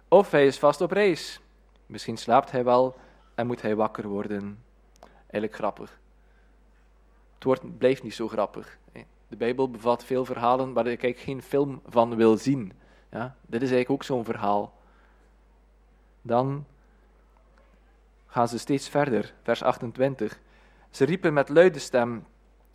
[0.08, 1.40] Of hij is vast op reis.
[1.86, 2.96] Misschien slaapt hij wel
[3.34, 4.62] en moet hij wakker worden.
[5.20, 5.98] Eigenlijk grappig.
[7.38, 8.78] Het woord blijft niet zo grappig.
[9.28, 12.72] De Bijbel bevat veel verhalen waar ik geen film van wil zien.
[13.10, 14.72] Ja, dit is eigenlijk ook zo'n verhaal.
[16.22, 16.64] Dan
[18.26, 20.40] gaan ze steeds verder, vers 28.
[20.90, 22.26] Ze riepen met luide stem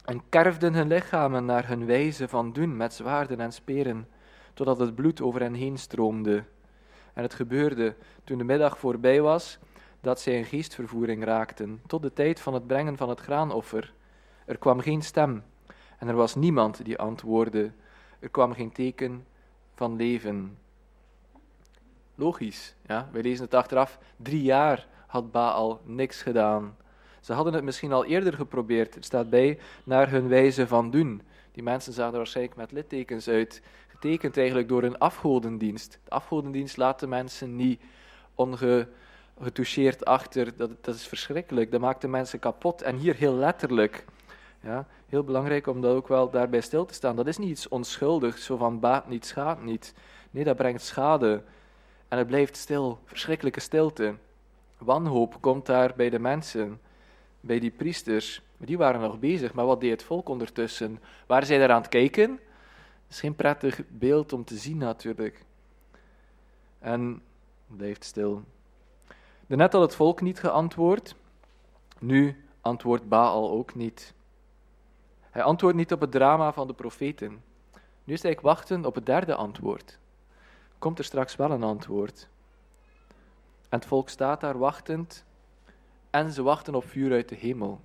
[0.06, 4.08] en kerfden hun lichamen naar hun wijze van doen met zwaarden en speren,
[4.54, 6.44] totdat het bloed over hen heen stroomde.
[7.14, 9.60] En het gebeurde, toen de middag voorbij was,
[10.02, 13.94] dat zij in geestvervoering raakten, tot de tijd van het brengen van het graanoffer.
[14.46, 15.44] Er kwam geen stem,
[16.04, 17.72] en er was niemand die antwoordde.
[18.20, 19.26] Er kwam geen teken
[19.76, 20.58] van leven.
[22.16, 24.00] Logisch, ja, wij lezen het achteraf.
[24.18, 26.76] Drie jaar had Baal niks gedaan.
[27.22, 28.96] Ze hadden het misschien al eerder geprobeerd.
[28.96, 31.22] Het staat bij naar hun wijze van doen.
[31.52, 33.62] Die mensen zagen er waarschijnlijk met littekens uit.
[33.88, 36.00] Getekend eigenlijk door een afgodendienst.
[36.04, 37.82] De afgodendienst laat de mensen niet
[38.36, 40.58] ongetoucheerd achter.
[40.58, 41.72] Dat, dat is verschrikkelijk.
[41.72, 42.82] Dat maakt de mensen kapot.
[42.82, 44.06] En hier heel letterlijk.
[44.64, 47.16] Ja, heel belangrijk om dat ook wel daarbij stil te staan.
[47.16, 49.94] Dat is niet iets onschuldigs, zo van baat niet, schaadt niet.
[50.32, 51.44] Nee, dat brengt schade.
[52.08, 54.16] En het blijft stil, verschrikkelijke stilte.
[54.78, 56.80] Wanhoop komt daar bij de mensen,
[57.40, 58.42] bij die priesters.
[58.58, 61.00] Die waren nog bezig, maar wat deed het volk ondertussen?
[61.26, 62.30] Waren zij daar aan het kijken?
[62.30, 65.46] Dat is geen prettig beeld om te zien natuurlijk.
[66.80, 67.22] En
[67.68, 68.44] blijft stil.
[69.48, 71.16] Net had het volk niet geantwoord,
[72.00, 74.14] nu antwoordt Baal ook niet.
[75.34, 77.44] Hij antwoordt niet op het drama van de profeten.
[78.04, 80.00] Nu is hij wachten op het derde antwoord.
[80.80, 82.28] Komt er straks wel een antwoord?
[83.70, 85.26] En het volk staat daar wachtend
[86.10, 87.82] en ze wachten op vuur uit de hemel.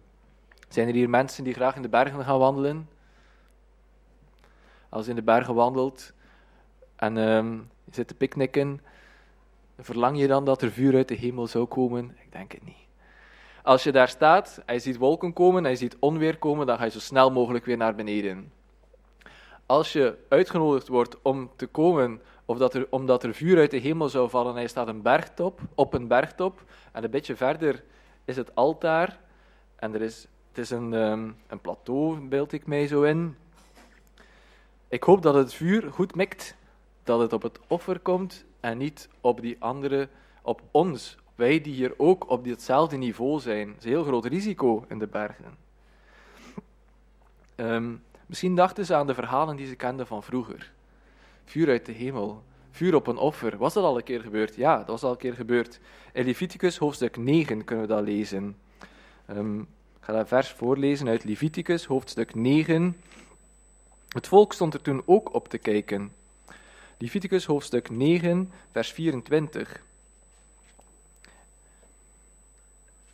[0.68, 2.88] Zijn er hier mensen die graag in de bergen gaan wandelen?
[4.88, 6.12] Als je in de bergen wandelt
[6.96, 8.80] en je zit te picknicken,
[9.78, 12.16] verlang je dan dat er vuur uit de hemel zou komen?
[12.22, 12.87] Ik denk het niet.
[13.68, 16.90] Als je daar staat je ziet wolken komen en ziet onweer komen, dan ga je
[16.90, 18.52] zo snel mogelijk weer naar beneden.
[19.66, 23.76] Als je uitgenodigd wordt om te komen, of dat er, omdat er vuur uit de
[23.76, 27.84] hemel zou vallen en je staat een bergtop, op een bergtop, en een beetje verder
[28.24, 29.18] is het altaar,
[29.76, 33.36] en er is, het is een, um, een plateau, beeld ik mij zo in.
[34.88, 36.56] Ik hoop dat het vuur goed mikt,
[37.04, 40.08] dat het op het offer komt en niet op die andere,
[40.42, 43.74] op ons, wij die hier ook op ditzelfde niveau zijn.
[43.78, 45.56] Is een heel groot risico in de bergen.
[47.54, 47.94] Ehm,
[48.26, 50.72] misschien dachten ze aan de verhalen die ze kenden van vroeger.
[51.44, 53.56] Vuur uit de hemel, vuur op een offer.
[53.56, 54.54] Was dat al een keer gebeurd?
[54.54, 55.80] Ja, dat was al een keer gebeurd.
[56.12, 58.56] In Leviticus hoofdstuk 9 kunnen we dat lezen.
[59.30, 59.66] Um, ik
[60.00, 62.96] ga dat vers voorlezen uit Leviticus hoofdstuk 9.
[64.08, 66.12] Het volk stond er toen ook op te kijken.
[66.98, 69.86] Leviticus hoofdstuk 9, vers 24.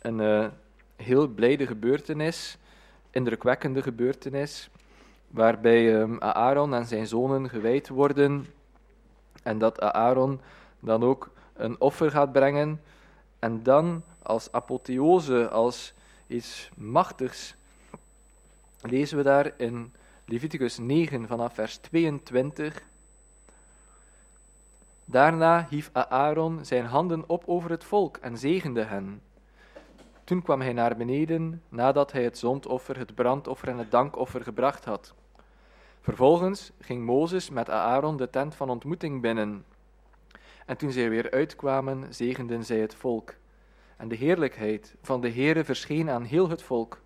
[0.05, 0.47] Een uh,
[0.95, 2.57] heel blijde gebeurtenis,
[3.11, 4.69] indrukwekkende gebeurtenis,
[5.27, 8.45] waarbij um, Aaron en zijn zonen gewijd worden
[9.43, 10.41] en dat Aaron
[10.79, 12.81] dan ook een offer gaat brengen
[13.39, 15.93] en dan als apotheose, als
[16.27, 17.55] iets machtigs,
[18.81, 19.93] lezen we daar in
[20.25, 22.83] Leviticus 9 vanaf vers 22.
[25.05, 29.21] Daarna hief Aaron zijn handen op over het volk en zegende hen.
[30.25, 34.85] Toen kwam hij naar beneden nadat hij het zondoffer, het brandoffer en het dankoffer gebracht
[34.85, 35.13] had.
[36.01, 39.65] Vervolgens ging Mozes met Aaron de tent van ontmoeting binnen.
[40.65, 43.33] En toen zij weer uitkwamen, zegenden zij het volk.
[43.97, 47.01] En de heerlijkheid van de Heere verscheen aan heel het volk.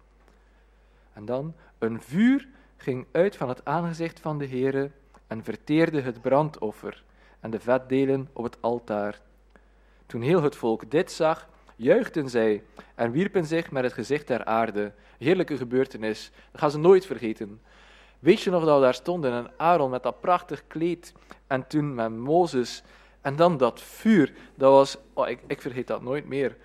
[1.13, 2.47] En dan een vuur
[2.78, 4.91] ging uit van het aangezicht van de Heere
[5.28, 7.03] en verteerde het brandoffer
[7.39, 9.22] en de vetdelen op het altaar.
[10.05, 11.49] Toen heel het volk dit zag,
[11.80, 12.63] juichten zij
[12.95, 14.91] en wierpen zich met het gezicht ter aarde.
[15.17, 17.61] Heerlijke gebeurtenis, dat gaan ze nooit vergeten.
[18.19, 21.13] Weet je nog dat we daar stonden en Aaron met dat prachtig kleed
[21.47, 22.84] en toen met Mozes
[23.21, 26.57] en dan dat vuur, dat was, oh, ik, ik vergeet dat nooit meer.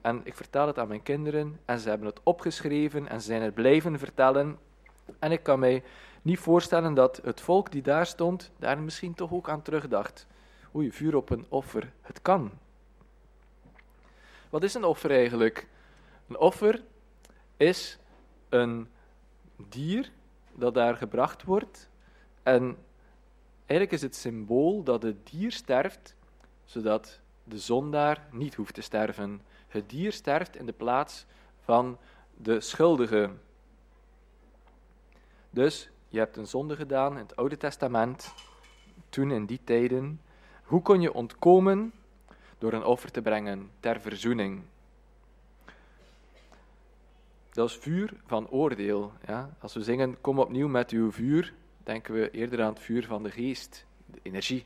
[0.00, 3.42] En ik vertel het aan mijn kinderen en ze hebben het opgeschreven en ze zijn
[3.42, 4.58] het blijven vertellen.
[5.18, 5.82] En ik kan mij
[6.22, 10.26] niet voorstellen dat het volk die daar stond, daar misschien toch ook aan terugdacht.
[10.74, 12.50] Oei, vuur op een offer, het kan.
[14.52, 15.68] Wat is een offer eigenlijk?
[16.28, 16.82] Een offer
[17.56, 17.98] is
[18.48, 18.88] een
[19.56, 20.10] dier
[20.54, 21.90] dat daar gebracht wordt.
[22.42, 22.76] En
[23.66, 26.16] eigenlijk is het symbool dat het dier sterft,
[26.64, 29.42] zodat de zondaar niet hoeft te sterven.
[29.68, 31.26] Het dier sterft in de plaats
[31.60, 31.98] van
[32.36, 33.30] de schuldige.
[35.50, 38.34] Dus je hebt een zonde gedaan in het Oude Testament,
[39.08, 40.20] toen in die tijden.
[40.62, 41.92] Hoe kon je ontkomen?
[42.62, 44.62] Door een offer te brengen ter verzoening.
[47.50, 49.12] Dat is vuur van oordeel.
[49.26, 49.50] Ja?
[49.60, 51.52] Als we zingen, kom opnieuw met uw vuur,
[51.82, 54.64] denken we eerder aan het vuur van de geest, de energie,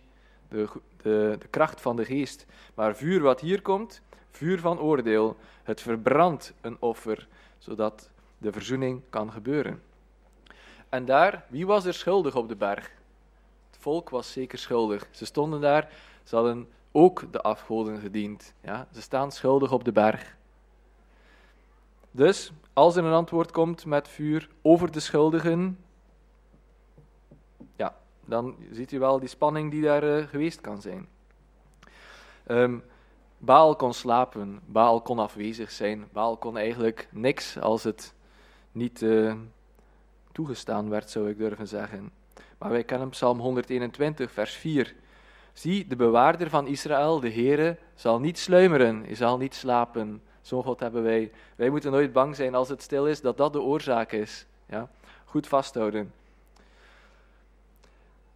[0.48, 0.68] de,
[1.02, 2.46] de, de kracht van de geest.
[2.74, 7.28] Maar vuur wat hier komt, vuur van oordeel, het verbrandt een offer,
[7.58, 9.82] zodat de verzoening kan gebeuren.
[10.88, 12.90] En daar, wie was er schuldig op de berg?
[13.70, 15.08] Het volk was zeker schuldig.
[15.10, 15.88] Ze stonden daar,
[16.24, 18.54] ze hadden ook de afgoden gediend.
[18.60, 18.88] Ja?
[18.92, 20.36] Ze staan schuldig op de berg.
[22.10, 25.78] Dus als er een antwoord komt met vuur over de schuldigen,
[27.76, 31.08] ja, dan ziet u wel die spanning die daar uh, geweest kan zijn.
[32.46, 32.82] Um,
[33.38, 38.14] Baal kon slapen, Baal kon afwezig zijn, Baal kon eigenlijk niks als het
[38.72, 39.34] niet uh,
[40.32, 42.10] toegestaan werd, zou ik durven zeggen.
[42.58, 44.94] Maar wij kennen Psalm 121, vers 4.
[45.56, 50.22] Zie, de bewaarder van Israël, de Heere, zal niet sluimeren, hij zal niet slapen.
[50.40, 51.32] Zo'n God hebben wij.
[51.54, 54.46] Wij moeten nooit bang zijn als het stil is, dat dat de oorzaak is.
[54.66, 54.88] Ja?
[55.24, 56.12] Goed vasthouden.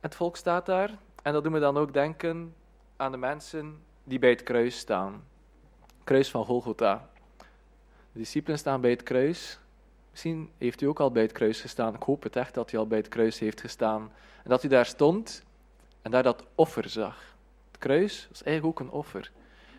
[0.00, 2.54] Het volk staat daar, en dat doen we dan ook denken
[2.96, 5.22] aan de mensen die bij het kruis staan.
[6.04, 7.08] Kruis van Golgotha.
[8.12, 9.58] De discipelen staan bij het kruis.
[10.10, 11.94] Misschien heeft u ook al bij het kruis gestaan.
[11.94, 14.12] Ik hoop het echt dat u al bij het kruis heeft gestaan.
[14.44, 15.42] En dat u daar stond
[16.02, 17.36] en daar dat offer zag.
[17.70, 19.30] Het kruis was eigenlijk ook een offer.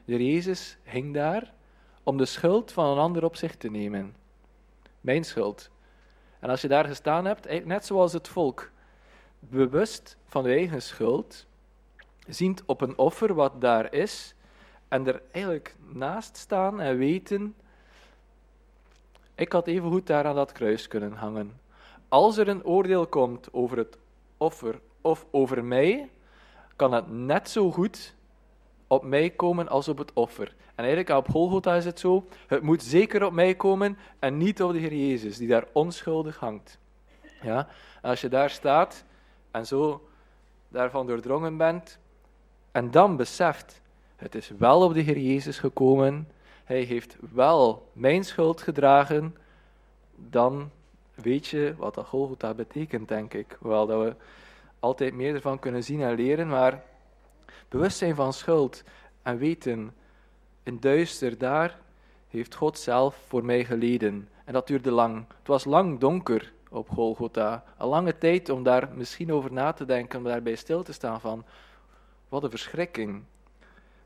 [0.05, 1.53] De Jezus hing daar
[2.03, 4.15] om de schuld van een ander op zich te nemen.
[5.01, 5.69] Mijn schuld.
[6.39, 8.72] En als je daar gestaan hebt, net zoals het volk,
[9.39, 11.45] bewust van de eigen schuld,
[12.28, 14.36] ziend op een offer wat daar is,
[14.88, 17.55] en er eigenlijk naast staan en weten,
[19.36, 21.59] ik had even goed daar aan dat kruis kunnen hangen.
[22.07, 23.97] Als er een oordeel komt over het
[24.38, 26.10] offer of over mij,
[26.76, 28.16] kan het net zo goed
[28.88, 30.56] op mij komen als op het offer.
[30.76, 34.64] En eigenlijk op Golgotha is het zo, het moet zeker op mij komen en niet
[34.64, 36.80] op de Heer Jezus, die daar onschuldig hangt.
[37.41, 37.68] Ja?
[38.02, 39.04] Als je daar staat
[39.52, 40.08] en zo
[40.68, 41.99] daarvan doordrongen bent,
[42.72, 43.82] en dan beseft,
[44.16, 46.28] het is wel op de Heer Jezus gekomen,
[46.64, 49.36] hij heeft wel mijn schuld gedragen,
[50.16, 50.72] dan
[51.14, 53.58] weet je wat dat Golgotha betekent, denk ik.
[53.60, 54.16] Hoewel dat we
[54.82, 56.84] altijd meer ervan kunnen zien en leren, maar
[57.69, 58.84] bewustzijn van schuld
[59.21, 59.93] en weten,
[60.63, 61.79] in duister daar
[62.29, 64.29] heeft God zelf voor mij geleden.
[64.45, 65.25] En dat duurde lang.
[65.38, 67.63] Het was lang donker op Golgotha.
[67.77, 71.21] Een lange tijd om daar misschien over na te denken, om daarbij stil te staan
[71.21, 71.45] van,
[72.29, 73.23] wat een verschrikking.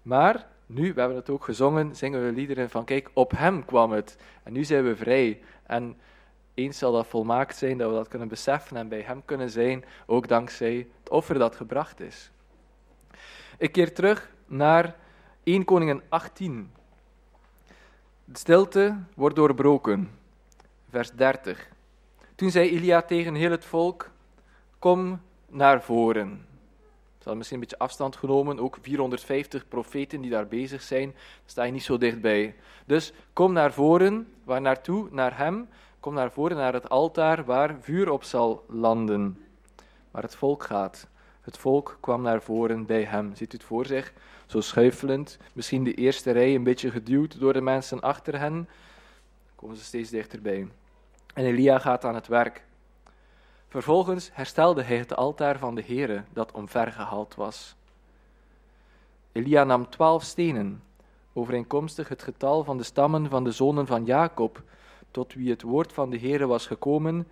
[0.02, 3.92] Maar nu, we hebben het ook gezongen, zingen we liederen van, kijk, op hem kwam
[3.92, 4.18] het.
[4.44, 5.42] En nu zijn we vrij.
[5.64, 5.98] En
[6.56, 9.86] eens zal dat volmaakt zijn, dat we dat kunnen beseffen en bij hem kunnen zijn,
[10.06, 12.32] ook dankzij het offer dat gebracht is.
[13.58, 14.96] Ik keer terug naar
[15.44, 16.72] 1 Koningen 18.
[18.26, 20.12] De stilte wordt doorbroken.
[20.90, 21.68] Vers 30.
[22.36, 24.12] Toen zei Elia tegen heel het volk:
[24.80, 26.46] Kom naar voren.
[27.26, 31.64] Ze hadden misschien een beetje afstand genomen, ook 450 profeten die daar bezig zijn, sta
[31.64, 32.56] je niet zo dichtbij.
[32.86, 35.08] Dus kom naar voren, waar naartoe?
[35.12, 35.68] Naar hem.
[36.06, 39.46] Kom naar voren, naar het altaar waar vuur op zal landen.
[40.12, 41.08] Waar het volk gaat.
[41.42, 43.36] Het volk kwam naar voren bij hem.
[43.36, 44.14] Ziet u het voor zich?
[44.46, 48.70] Zo schuifelend, misschien de eerste rij een beetje geduwd door de mensen achter hen,
[49.56, 50.68] komen ze steeds dichterbij.
[51.34, 52.66] En Elia gaat aan het werk.
[53.68, 57.76] Vervolgens herstelde hij het altaar van de Heere dat omvergehaald was.
[59.32, 60.84] Elia nam twaalf stenen,
[61.34, 64.64] overeenkomstig het getal van de stammen van de zonen van Jacob,
[65.16, 67.28] tot wie het woord van de Heere was gekomen,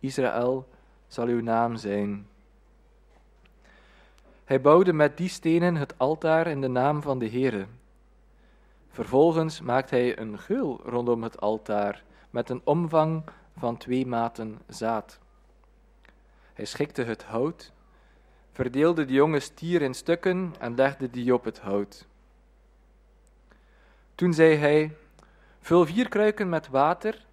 [0.00, 0.68] Israël
[1.06, 2.28] zal uw naam zijn.
[4.44, 7.66] Hij bouwde met die stenen het altaar in de naam van de Heere.
[8.88, 13.22] Vervolgens maakte hij een geul rondom het altaar met een omvang
[13.58, 15.18] van twee maten zaad.
[16.52, 17.72] Hij schikte het hout,
[18.52, 22.06] verdeelde de jonge stier in stukken en legde die op het hout.
[24.14, 24.96] Toen zei hij:
[25.60, 27.25] Vul vier kruiken met water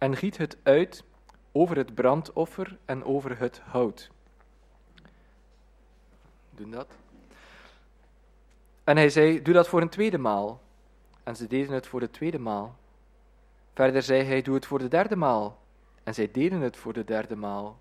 [0.00, 1.04] en giet het uit
[1.52, 4.10] over het brandoffer en over het hout.
[6.50, 6.86] Doen dat.
[8.84, 10.60] En hij zei: Doe dat voor een tweede maal.
[11.22, 12.76] En ze deden het voor de tweede maal.
[13.74, 15.58] Verder zei hij: Doe het voor de derde maal.
[16.02, 17.78] En zij deden het voor de derde maal.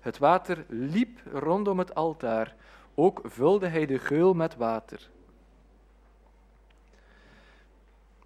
[0.00, 2.54] Het water liep rondom het altaar.
[2.94, 5.10] Ook vulde hij de geul met water.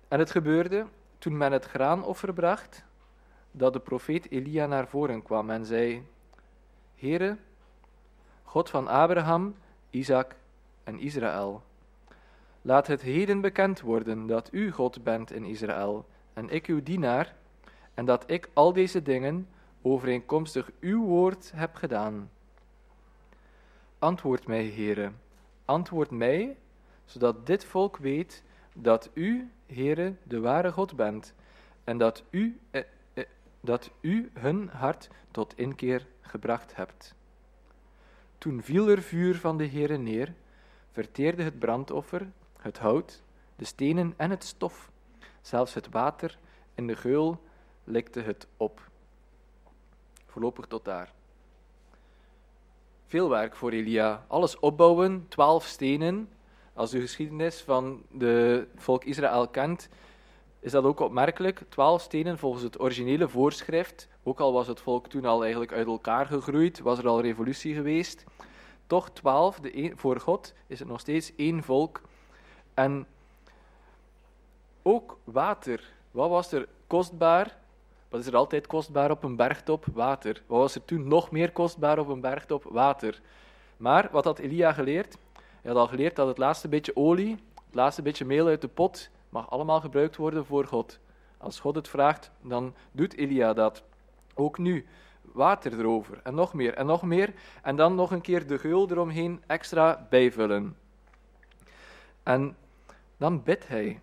[0.09, 0.87] En het gebeurde
[1.19, 2.85] toen men het graanoffer bracht,
[3.57, 6.07] dat de profeet Elia naar voren kwam en zei:
[6.95, 7.37] Heere,
[8.43, 9.55] God van Abraham,
[9.91, 10.37] Isaac
[10.85, 11.63] en Israël,
[12.63, 17.35] laat het heden bekend worden dat u God bent in Israël en ik uw dienaar,
[17.95, 19.49] en dat ik al deze dingen
[19.83, 22.31] overeenkomstig uw woord heb gedaan.
[23.99, 25.11] Antwoord mij, Heere,
[25.65, 26.57] antwoord mij,
[27.05, 28.43] zodat dit volk weet
[28.75, 31.35] dat u, Heere, de ware God bent,
[31.85, 32.59] en dat u,
[33.65, 37.15] dat u hun hart tot inkeer gebracht hebt.
[38.39, 40.35] Toen viel er vuur van de Heere neer,
[40.91, 43.23] verteerde het brandoffer, het hout,
[43.57, 44.91] de stenen en het stof,
[45.41, 46.39] zelfs het water
[46.75, 47.41] in de geul
[47.85, 48.91] likte het op.
[50.27, 51.13] Voorlopig tot daar.
[53.07, 54.25] Veel werk voor Elia.
[54.29, 56.29] Alles opbouwen, twaalf stenen.
[56.73, 59.89] Als u geschiedenis van de volk Israël kent,
[60.65, 61.63] is dat ook opmerkelijk.
[61.69, 64.09] Twaalf stenen volgens het originele voorschrift.
[64.23, 67.75] Ook al was het volk toen al eigenlijk uit elkaar gegroeid, was er al revolutie
[67.75, 68.25] geweest.
[68.87, 72.01] Toch twaalf, de voor God is het nog steeds één volk.
[72.75, 73.07] En
[74.83, 75.93] ook water.
[76.11, 77.57] Wat was er kostbaar?
[78.09, 79.85] Wat is er altijd kostbaar op een bergtop?
[79.93, 80.43] Water.
[80.47, 82.65] Wat was er toen nog meer kostbaar op een bergtop?
[82.65, 83.21] Water.
[83.77, 85.17] Maar wat had Elia geleerd?
[85.35, 87.31] Hij had al geleerd dat het laatste beetje olie,
[87.67, 90.99] het laatste beetje meel uit de pot, mag allemaal gebruikt worden voor God.
[91.39, 93.83] Als God het vraagt, dan doet Elia dat.
[94.35, 94.87] Ook nu.
[95.23, 96.21] Water erover.
[96.23, 96.75] En nog meer.
[96.75, 97.35] En nog meer.
[97.63, 100.77] En dan nog een keer de geul eromheen extra bijvullen.
[102.23, 102.57] En
[103.17, 104.01] dan bidt hij.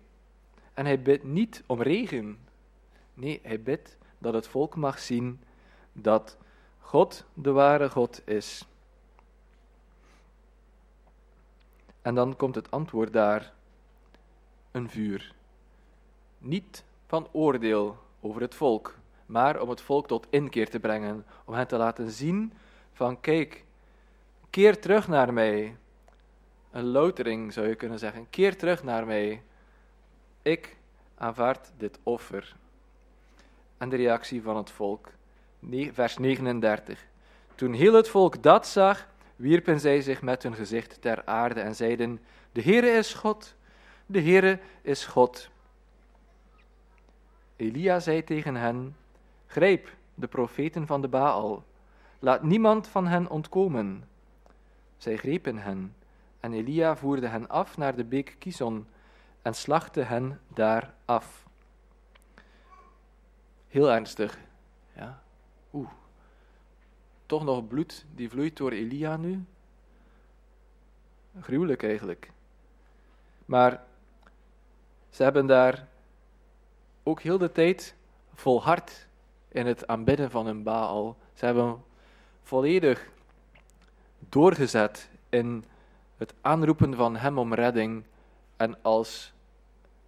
[0.74, 2.38] En hij bidt niet om regen.
[3.14, 5.42] Nee, hij bidt dat het volk mag zien
[5.92, 6.36] dat
[6.78, 8.66] God de ware God is.
[12.02, 13.52] En dan komt het antwoord daar:
[14.72, 15.34] een vuur.
[16.38, 21.54] Niet van oordeel over het volk, maar om het volk tot inkeer te brengen, om
[21.54, 22.52] hen te laten zien
[22.92, 23.64] van kijk,
[24.50, 25.76] keer terug naar mij.
[26.70, 29.42] Een loutering zou je kunnen zeggen, keer terug naar mij.
[30.42, 30.76] Ik
[31.14, 32.56] aanvaard dit offer
[33.78, 35.08] en de reactie van het volk.
[35.92, 37.04] Vers 39.
[37.54, 39.06] Toen heel het volk dat zag,
[39.36, 42.20] wierpen zij zich met hun gezicht ter aarde en zeiden:
[42.52, 43.54] De Heere is God,
[44.06, 45.50] de Heere is God.
[47.56, 48.96] Elia zei tegen hen:
[49.46, 51.64] Grijp de profeten van de Baal,
[52.18, 54.08] laat niemand van hen ontkomen.
[54.96, 55.94] Zij grepen hen,
[56.40, 58.86] en Elia voerde hen af naar de beek Kison
[59.42, 61.46] en slachtte hen daar af.
[63.68, 64.38] Heel ernstig.
[64.96, 65.22] Ja.
[65.72, 65.88] Oeh.
[67.26, 69.44] Toch nog bloed die vloeit door Elia nu.
[71.40, 72.30] Gruwelijk eigenlijk.
[73.44, 73.84] Maar
[75.12, 75.88] ze hebben daar
[77.02, 77.94] ook heel de tijd
[78.34, 79.06] volhard
[79.48, 81.16] in het aanbidden van hun Baal.
[81.34, 81.82] Ze hebben
[82.42, 83.08] volledig
[84.28, 85.64] doorgezet in
[86.16, 88.04] het aanroepen van hem om redding.
[88.56, 89.32] En als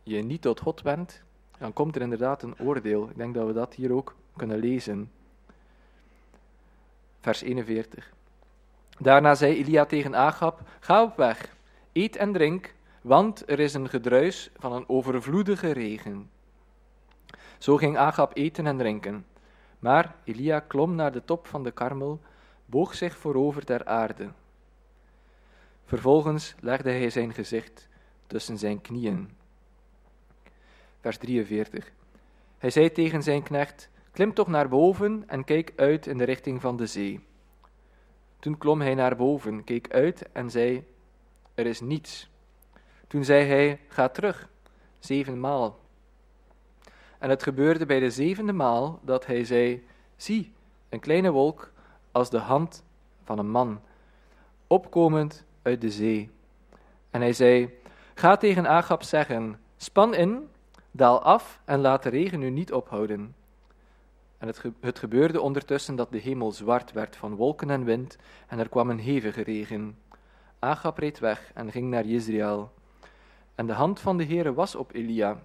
[0.03, 1.23] je niet tot God bent,
[1.59, 3.09] dan komt er inderdaad een oordeel.
[3.09, 5.11] Ik denk dat we dat hier ook kunnen lezen.
[7.21, 8.13] Vers 41.
[8.99, 11.57] Daarna zei Elia tegen Agab: Ga op weg,
[11.93, 12.75] eet en drink,
[13.05, 16.31] want er is een gedruis van een overvloedige regen.
[17.59, 19.27] Zo ging Agab eten en drinken.
[19.79, 22.21] Maar Elia klom naar de top van de karmel,
[22.67, 24.29] boog zich voorover ter aarde.
[25.85, 27.89] Vervolgens legde hij zijn gezicht
[28.27, 29.31] tussen zijn knieën
[31.05, 31.93] vers 43.
[32.59, 36.61] Hij zei tegen zijn knecht: Klim toch naar boven en kijk uit in de richting
[36.61, 37.21] van de zee.
[38.39, 40.85] Toen klom hij naar boven, keek uit en zei:
[41.55, 42.31] Er is niets.
[43.07, 44.49] Toen zei hij: Ga terug,
[44.99, 45.79] zevenmaal.
[47.19, 49.87] En het gebeurde bij de zevende maal dat hij zei:
[50.17, 50.53] Zie,
[50.89, 51.73] een kleine wolk
[52.13, 52.83] als de hand
[53.23, 53.81] van een man,
[54.67, 56.31] opkomend uit de zee.
[57.11, 57.79] En hij zei:
[58.15, 60.49] Ga tegen Agab zeggen: Span in,
[60.91, 63.35] daal af en laat de regen u niet ophouden.
[64.39, 68.59] En het, het gebeurde ondertussen dat de hemel zwart werd van wolken en wind, en
[68.59, 69.99] er kwam een hevige regen.
[70.59, 72.73] Agab reed weg en ging naar Israël.
[73.55, 75.43] En de hand van de Heere was op Elia,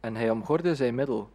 [0.00, 1.30] en hij omgorde zijn middel,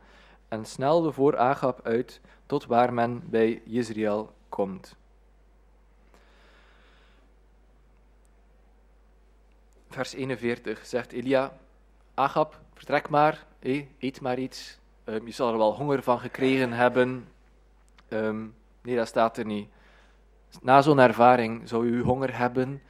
[0.48, 4.96] en snelde voor Agab uit, tot waar men bij Israël komt.
[9.90, 11.54] Vers 41 zegt Elia,
[12.14, 13.46] Agab, vertrek maar,
[14.00, 17.28] eet maar iets, Um, je zal er wel honger van gekregen hebben.
[18.10, 19.70] Um, nee, dat staat er niet.
[20.62, 22.82] Na zo'n ervaring zou u honger hebben.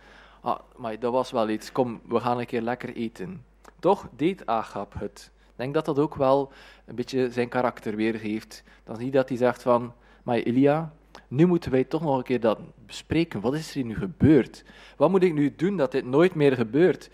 [0.43, 1.71] Ah, maar dat was wel iets.
[1.71, 3.45] Kom, we gaan een keer lekker eten.
[3.79, 5.31] Toch deed Agab het.
[5.35, 6.51] Ik denk dat dat ook wel
[6.85, 8.63] een beetje zijn karakter weergeeft.
[8.83, 10.93] Dan zie je dat hij zegt van, maar Elia,
[11.27, 13.41] nu moeten wij toch nog een keer dat bespreken.
[13.41, 14.63] Wat is er nu gebeurd?
[14.97, 17.09] Wat moet ik nu doen dat dit nooit meer gebeurt?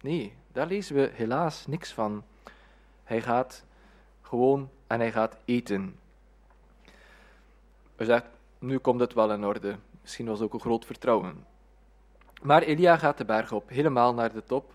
[0.00, 2.24] Nee, daar lezen we helaas niks van.
[3.04, 3.64] Hij gaat
[4.20, 5.96] gewoon en hij gaat eten.
[7.96, 8.26] Hij zegt,
[8.58, 9.76] nu komt het wel in orde.
[10.02, 11.44] Misschien was het ook een groot vertrouwen.
[12.42, 14.72] Maar Elia gaat de berg op, helemaal naar de top,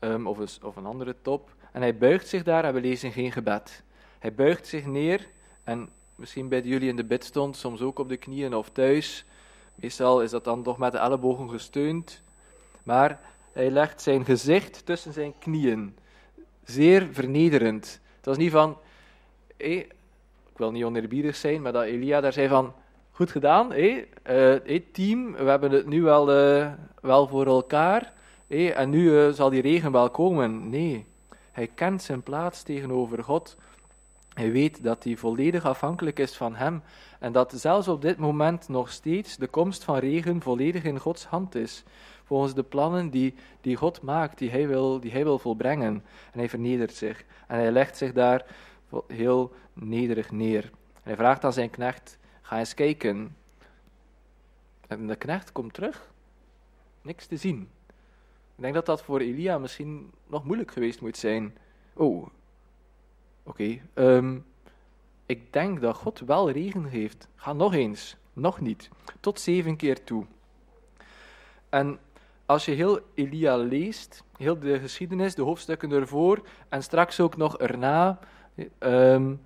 [0.00, 3.12] um, of, een, of een andere top, en hij buigt zich daar en we lezen
[3.12, 3.82] geen gebed.
[4.18, 5.28] Hij buigt zich neer
[5.64, 9.24] en misschien bij jullie in de bid stond, soms ook op de knieën of thuis.
[9.74, 12.22] Meestal is dat dan toch met de ellebogen gesteund.
[12.82, 13.20] Maar
[13.52, 15.96] hij legt zijn gezicht tussen zijn knieën.
[16.64, 18.00] Zeer vernederend.
[18.16, 18.78] Het was niet van,
[19.56, 19.94] ik
[20.56, 22.74] wil niet oneerbiedig zijn, maar dat Elia daar zei van,
[23.14, 24.08] goed gedaan, hey,
[24.66, 28.12] uh, team, we hebben het nu wel, uh, wel voor elkaar,
[28.46, 30.70] hey, en nu uh, zal die regen wel komen.
[30.70, 31.06] Nee,
[31.52, 33.56] hij kent zijn plaats tegenover God.
[34.34, 36.82] Hij weet dat hij volledig afhankelijk is van hem
[37.18, 41.24] en dat zelfs op dit moment nog steeds de komst van regen volledig in Gods
[41.24, 41.84] hand is.
[42.24, 46.04] Volgens de plannen die, die God maakt, die hij, wil, die hij wil volbrengen.
[46.32, 47.24] En hij vernedert zich.
[47.46, 48.44] En hij legt zich daar
[49.06, 50.62] heel nederig neer.
[50.62, 52.18] En hij vraagt aan zijn knecht:
[52.54, 53.36] Ga eens kijken.
[54.86, 56.10] En de knecht komt terug.
[57.02, 57.68] Niks te zien.
[58.56, 61.56] Ik denk dat dat voor Elia misschien nog moeilijk geweest moet zijn.
[61.94, 62.26] Oh,
[63.42, 63.80] oké.
[63.94, 64.38] Ehm,
[65.26, 67.28] ik denk dat God wel regen geeft.
[67.36, 68.16] Ga nog eens.
[68.32, 68.88] Nog niet.
[69.20, 70.26] Tot zeven keer toe.
[71.68, 71.98] En
[72.46, 77.58] als je heel Elia leest, heel de geschiedenis, de hoofdstukken ervoor en straks ook nog
[77.58, 78.18] erna,
[78.78, 79.42] um,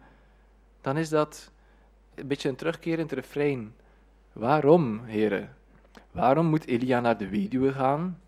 [0.81, 1.51] dan is dat
[2.19, 3.75] een beetje een terugkerend refrein.
[4.33, 5.57] Waarom, heren?
[6.11, 8.19] Waarom moet Elia naar de weduwe gaan?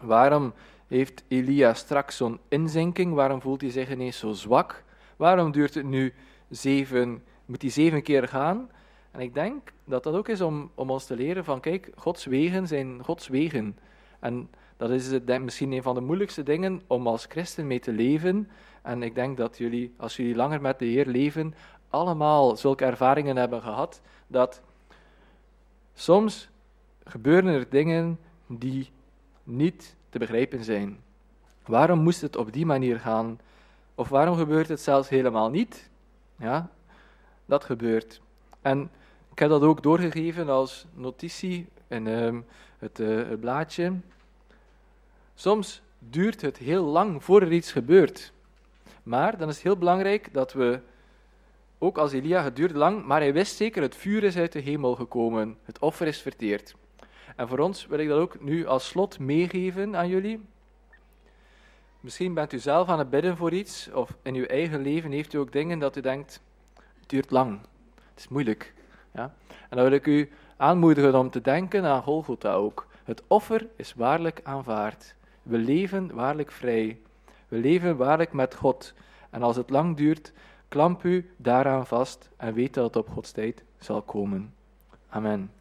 [0.00, 0.52] Waarom
[0.86, 3.14] heeft Elia straks zo'n inzinking?
[3.14, 4.84] Waarom voelt hij zich ineens zo zwak?
[5.16, 6.14] Waarom duurt het nu
[6.48, 8.70] zeven, moet hij zeven keer gaan?
[9.10, 12.24] En ik denk dat dat ook is om, om ons te leren van, kijk, Gods
[12.24, 13.78] wegen zijn Gods wegen.
[14.20, 17.92] En dat is het, misschien een van de moeilijkste dingen om als christen mee te
[17.92, 18.48] leven.
[18.82, 21.54] En ik denk dat jullie, als jullie langer met de Heer leven,
[21.94, 24.60] allemaal zulke ervaringen hebben gehad, dat
[25.94, 26.48] soms
[27.04, 28.90] gebeuren er dingen die
[29.42, 31.02] niet te begrijpen zijn.
[31.66, 33.38] Waarom moest het op die manier gaan?
[33.94, 35.90] Of waarom gebeurt het zelfs helemaal niet?
[36.36, 36.70] Ja,
[37.46, 38.20] dat gebeurt.
[38.62, 38.90] En
[39.30, 42.38] ik heb dat ook doorgegeven als notitie in uh,
[42.78, 43.92] het, uh, het blaadje.
[45.34, 48.32] Soms duurt het heel lang voor er iets gebeurt.
[49.02, 50.80] Maar dan is het heel belangrijk dat we,
[51.84, 54.94] ook als Elia, het lang, maar hij wist zeker, het vuur is uit de hemel
[54.94, 56.74] gekomen, het offer is verteerd.
[57.36, 60.40] En voor ons wil ik dat ook nu als slot meegeven aan jullie.
[62.00, 65.32] Misschien bent u zelf aan het bidden voor iets, of in uw eigen leven heeft
[65.32, 66.40] u ook dingen dat u denkt,
[66.74, 67.60] het duurt lang,
[67.94, 68.74] het is moeilijk.
[69.14, 69.34] Ja?
[69.68, 72.86] En dan wil ik u aanmoedigen om te denken aan Golgotha ook.
[73.04, 75.14] Het offer is waarlijk aanvaard.
[75.42, 76.98] We leven waarlijk vrij.
[77.48, 78.94] We leven waarlijk met God.
[79.30, 80.32] En als het lang duurt,
[80.74, 84.54] klamp u daaraan vast en weet dat het op Gods tijd zal komen.
[85.08, 85.52] Amen.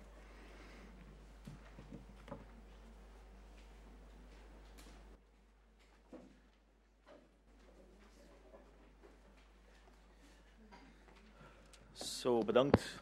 [11.94, 13.02] Zo, bedankt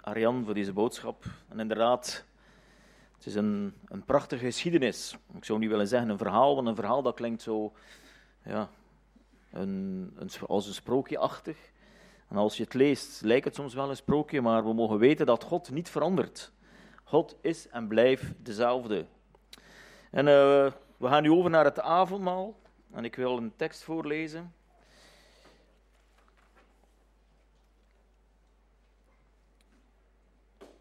[0.00, 1.24] Arjan voor deze boodschap.
[1.48, 2.24] En inderdaad,
[3.16, 5.16] het is een, een prachtige geschiedenis.
[5.34, 7.72] Ik zou niet willen zeggen een verhaal, want een verhaal dat klinkt zo
[8.44, 8.70] ja,
[9.50, 11.56] een, een, als een sprookjeachtig.
[12.28, 15.26] En als je het leest, lijkt het soms wel een sprookje, maar we mogen weten
[15.26, 16.52] dat God niet verandert.
[17.04, 19.06] God is en blijft dezelfde.
[20.10, 22.56] En uh, we gaan nu over naar het avondmaal.
[22.92, 24.52] En ik wil een tekst voorlezen.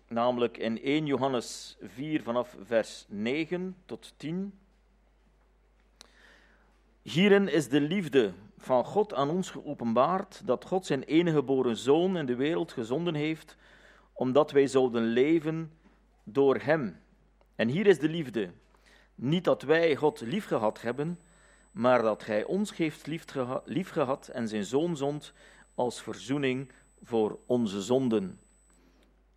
[0.08, 4.60] Namelijk in 1 Johannes 4 vanaf vers 9 tot 10.
[7.02, 12.18] Hierin is de liefde van God aan ons geopenbaard, dat God zijn enige geboren zoon
[12.18, 13.58] in de wereld gezonden heeft,
[14.14, 15.72] omdat wij zouden leven
[16.24, 17.00] door hem.
[17.56, 18.52] En hier is de liefde.
[19.16, 21.20] Niet dat wij God liefgehad hebben,
[21.72, 23.08] maar dat Hij ons heeft
[23.66, 25.34] liefgehad en zijn Zoon zond
[25.76, 26.72] als verzoening
[27.04, 28.40] voor onze zonden.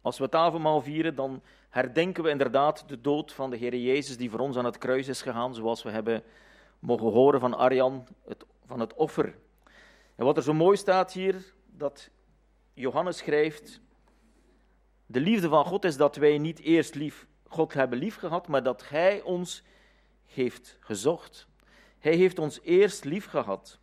[0.00, 4.16] Als we het avondmaal vieren, dan herdenken we inderdaad de dood van de Heer Jezus
[4.16, 6.22] die voor ons aan het kruis is gegaan, zoals we hebben
[6.78, 9.38] mogen horen van Arjan, het, van het offer.
[10.16, 12.10] En wat er zo mooi staat hier, dat
[12.74, 13.80] Johannes schrijft,
[15.06, 18.62] de liefde van God is dat wij niet eerst lief God hebben lief gehad, maar
[18.62, 19.62] dat Hij ons
[20.26, 21.46] heeft gezocht.
[21.98, 23.78] Hij heeft ons eerst lief gehad.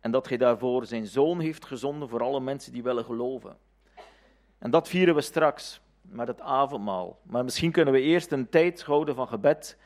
[0.00, 3.56] En dat Hij daarvoor zijn Zoon heeft gezonden voor alle mensen die willen geloven.
[4.58, 7.18] En dat vieren we straks met het avondmaal.
[7.22, 9.78] Maar misschien kunnen we eerst een tijd houden van gebed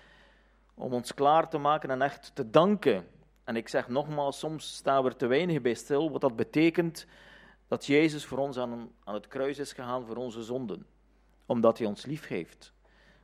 [0.74, 3.06] om ons klaar te maken en echt te danken.
[3.46, 7.06] En ik zeg nogmaals, soms staan we er te weinig bij stil, wat dat betekent
[7.68, 10.86] dat Jezus voor ons aan, aan het kruis is gegaan voor onze zonden.
[11.46, 12.72] Omdat Hij ons lief heeft.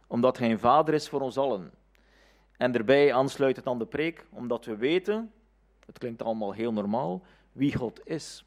[0.06, 1.72] Omdat Hij een vader is voor ons allen.
[2.56, 5.32] En daarbij aansluit het aan de preek, omdat we weten,
[5.86, 8.44] het klinkt allemaal heel normaal, wie God is.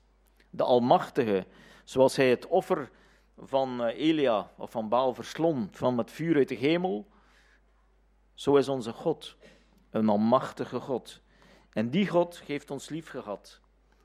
[0.50, 1.46] De Almachtige,
[1.84, 2.92] zoals Hij het offer
[3.38, 7.08] van eh, Elia of van Baal verslond, van het vuur uit de hemel.
[8.34, 9.36] Zo is onze God,
[9.90, 11.24] een almachtige God.
[11.76, 13.60] En die God heeft ons lief gehad,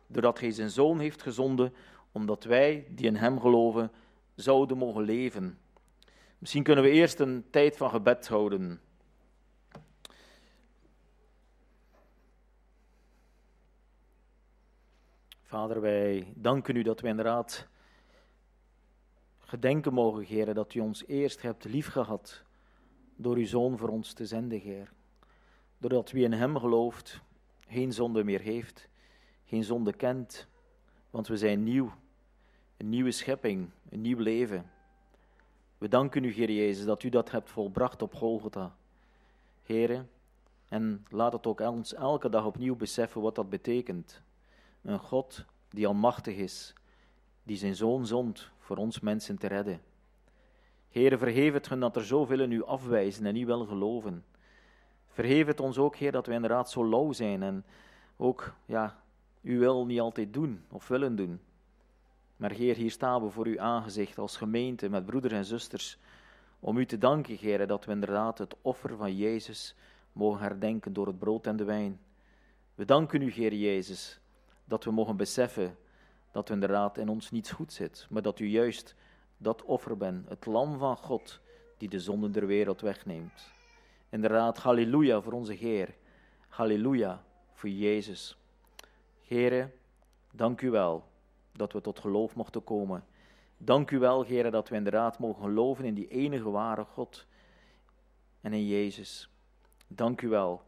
[0.07, 1.75] doordat Hij zijn Zoon heeft gezonden,
[2.13, 3.93] omdat wij, die in Hem geloven,
[4.35, 5.59] zouden mogen leven.
[6.39, 8.81] Misschien kunnen we eerst een tijd van gebed houden.
[15.43, 17.69] Vader, wij danken u dat we inderdaad
[19.39, 22.43] gedenken mogen, Heer, dat u ons eerst hebt liefgehad
[23.17, 24.93] door uw Zoon voor ons te zenden, Heer.
[25.79, 27.21] Doordat wie in Hem gelooft,
[27.71, 28.89] geen zonde meer heeft,
[29.45, 30.49] geen zonde kent,
[31.11, 31.93] want we zijn nieuw,
[32.77, 34.71] een nieuwe schepping, een nieuw leven.
[35.79, 38.77] We danken u, Heer Jezus, dat u dat hebt volbracht op Golgotha.
[39.63, 40.07] Heer,
[40.69, 44.23] en laat het ook ons elke dag opnieuw beseffen wat dat betekent.
[44.83, 46.75] Een God die almachtig is,
[47.43, 49.81] die zijn zoon zond voor ons mensen te redden.
[50.89, 54.25] Heer, vergeef het hun dat er zoveel in u afwijzen en niet wel geloven.
[55.21, 57.65] Vergeef het ons ook, Heer, dat we inderdaad zo lauw zijn en
[58.17, 59.03] ook, ja,
[59.41, 61.41] u wil niet altijd doen of willen doen.
[62.37, 65.99] Maar Heer, hier staan we voor uw aangezicht als gemeente met broeders en zusters
[66.61, 69.75] om u te danken, Heer, dat we inderdaad het offer van Jezus
[70.13, 72.01] mogen herdenken door het brood en de wijn.
[72.75, 74.21] We danken u, Heer Jezus,
[74.65, 75.77] dat we mogen beseffen
[76.31, 78.95] dat we inderdaad in ons niets goed zit, maar dat u juist
[79.37, 81.41] dat offer bent, het lam van God,
[81.79, 83.60] die de zonden der wereld wegneemt.
[84.11, 85.95] Inderdaad, halleluja voor onze Heer.
[86.49, 88.39] Halleluja voor Jezus.
[89.21, 89.73] Heren,
[90.33, 91.05] dank u wel
[91.53, 93.05] dat we tot geloof mochten komen.
[93.57, 97.27] Dank u wel, Heren, dat we inderdaad mogen geloven in die enige ware God
[98.41, 99.31] en in Jezus.
[99.87, 100.63] Dank u wel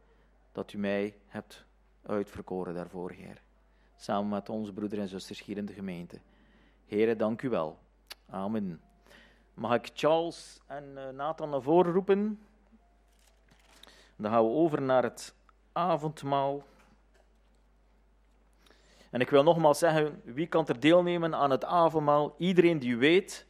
[0.52, 1.64] dat u mij hebt
[2.02, 3.42] uitverkoren daarvoor, Heer.
[3.96, 6.20] Samen met onze broeders en zusters hier in de gemeente.
[6.84, 7.78] Heren, dank u wel.
[8.26, 8.80] Amen.
[9.54, 12.40] Mag ik Charles en eh, Nathan naar voren roepen?
[14.22, 15.34] Dan gaan we over naar het
[15.72, 16.62] avondmaal.
[19.10, 22.34] En ik wil nogmaals zeggen, wie kan er deelnemen aan het avondmaal?
[22.38, 23.46] Iedereen die weet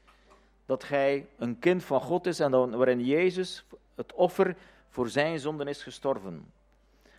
[0.67, 3.65] dat hij een kind van God is en waarin Jezus,
[3.95, 4.57] het offer
[4.89, 6.53] voor zijn zonden, is gestorven.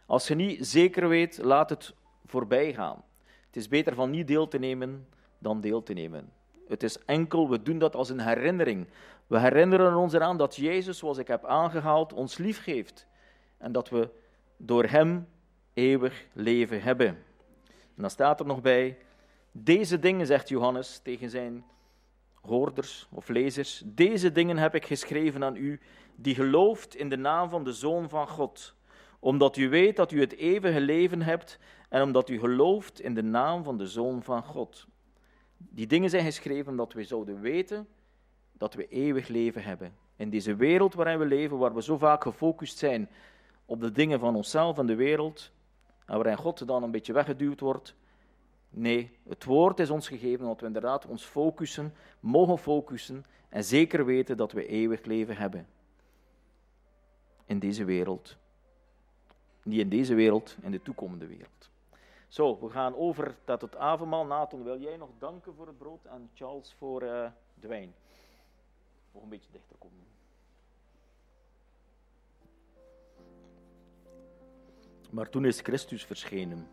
[0.06, 1.94] Als je niet zeker weet, laat het
[2.26, 3.04] voorbij gaan.
[3.46, 6.32] Het is beter van niet deel te nemen dan deel te nemen.
[6.68, 8.88] Het is enkel, we doen dat als een herinnering.
[9.28, 13.08] We herinneren ons eraan dat Jezus, zoals ik heb aangehaald, ons lief geeft.
[13.64, 14.10] En dat we
[14.58, 15.28] door Hem
[15.74, 17.08] eeuwig leven hebben.
[17.68, 18.98] En dan staat er nog bij,
[19.52, 21.64] deze dingen, zegt Johannes tegen zijn
[22.42, 25.80] hoorders of lezers, deze dingen heb ik geschreven aan u,
[26.16, 28.76] die gelooft in de naam van de Zoon van God,
[29.20, 31.60] omdat u weet dat u het eeuwige leven hebt
[31.90, 34.88] en omdat u gelooft in de naam van de Zoon van God.
[35.58, 37.88] Die dingen zijn geschreven omdat we zouden weten
[38.52, 39.96] dat we eeuwig leven hebben.
[40.16, 43.10] In deze wereld waarin we leven, waar we zo vaak gefocust zijn
[43.66, 45.52] op de dingen van onszelf en de wereld,
[46.06, 47.96] en waarin God dan een beetje weggeduwd wordt.
[48.70, 54.06] Nee, het woord is ons gegeven omdat we inderdaad ons focussen, mogen focussen en zeker
[54.06, 55.68] weten dat we eeuwig leven hebben.
[57.46, 58.38] In deze wereld.
[59.64, 61.70] Niet in deze wereld, in de toekomende wereld.
[62.28, 64.26] Zo, we gaan over tot het avondmaal.
[64.26, 67.94] Nathan, wil jij nog danken voor het brood en Charles voor uh, de wijn?
[69.12, 70.13] Nog een beetje dichter komen.
[75.14, 76.68] Maar toen is Christus verschenen,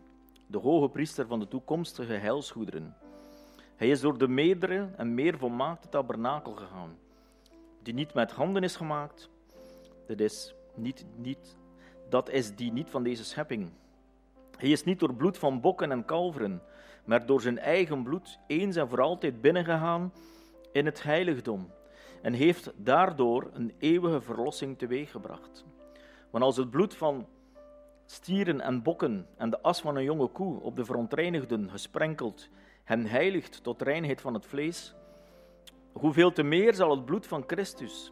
[0.47, 2.95] de hoge priester van de toekomstige heilsgoederen.
[3.75, 6.97] Hij is door de meerdere en meer volmaakte tabernakel gegaan,
[7.81, 9.29] die niet met handen is gemaakt.
[10.07, 11.57] Dat is, niet, niet,
[12.09, 13.71] dat is die niet van deze schepping.
[14.57, 16.61] Hij is niet door bloed van bokken en kalveren,
[17.05, 20.13] maar door zijn eigen bloed eens en voor altijd binnengegaan
[20.71, 21.71] in het heiligdom
[22.21, 25.65] en heeft daardoor een eeuwige verlossing teweeggebracht.
[26.29, 27.27] Want als het bloed van
[28.11, 32.49] stieren en bokken en de as van een jonge koe op de verontreinigden gesprenkeld
[32.83, 34.95] hen heiligt tot reinheid van het vlees,
[35.91, 38.11] hoeveel te meer zal het bloed van Christus,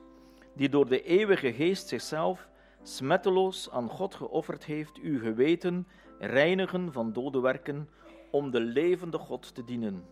[0.55, 2.49] die door de eeuwige geest zichzelf
[2.83, 5.87] smetteloos aan God geofferd heeft, uw geweten
[6.19, 7.89] reinigen van dode werken
[8.31, 10.05] om de levende God te dienen.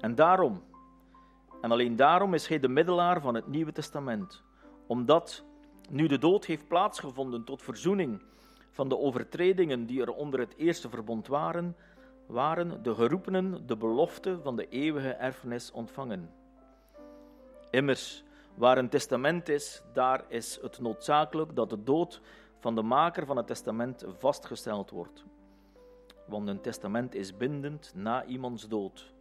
[0.00, 0.62] En daarom,
[1.60, 4.42] en alleen daarom is hij de middelaar van het Nieuwe Testament,
[4.86, 5.44] omdat
[5.90, 8.22] nu de dood heeft plaatsgevonden tot verzoening
[8.72, 11.76] van de overtredingen die er onder het eerste verbond waren,
[12.26, 16.30] waren de geroepenen de belofte van de eeuwige erfenis ontvangen.
[17.70, 22.20] Immers, waar een testament is, daar is het noodzakelijk dat de dood
[22.58, 25.24] van de maker van het testament vastgesteld wordt.
[26.26, 29.12] Want een testament is bindend na iemands dood.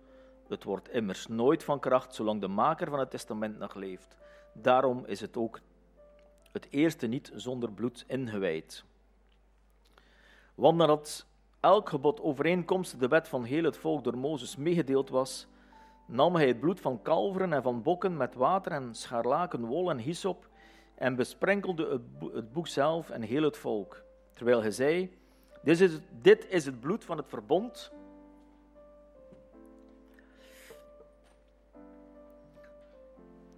[0.47, 4.17] Het wordt immers nooit van kracht zolang de maker van het testament nog leeft.
[4.53, 5.59] Daarom is het ook
[6.51, 8.85] het eerste niet zonder bloed ingewijd.
[10.61, 11.25] Want nadat
[11.59, 15.47] elk gebod overeenkomstig de wet van heel het volk door Mozes meegedeeld was,
[16.07, 19.97] nam hij het bloed van kalveren en van bokken met water en scharlaken, wol en
[19.97, 20.47] hyssop
[20.95, 22.01] en besprenkelde
[22.33, 24.03] het boek zelf en heel het volk.
[24.33, 25.17] Terwijl hij zei,
[25.63, 27.91] dit is, dit is het bloed van het verbond.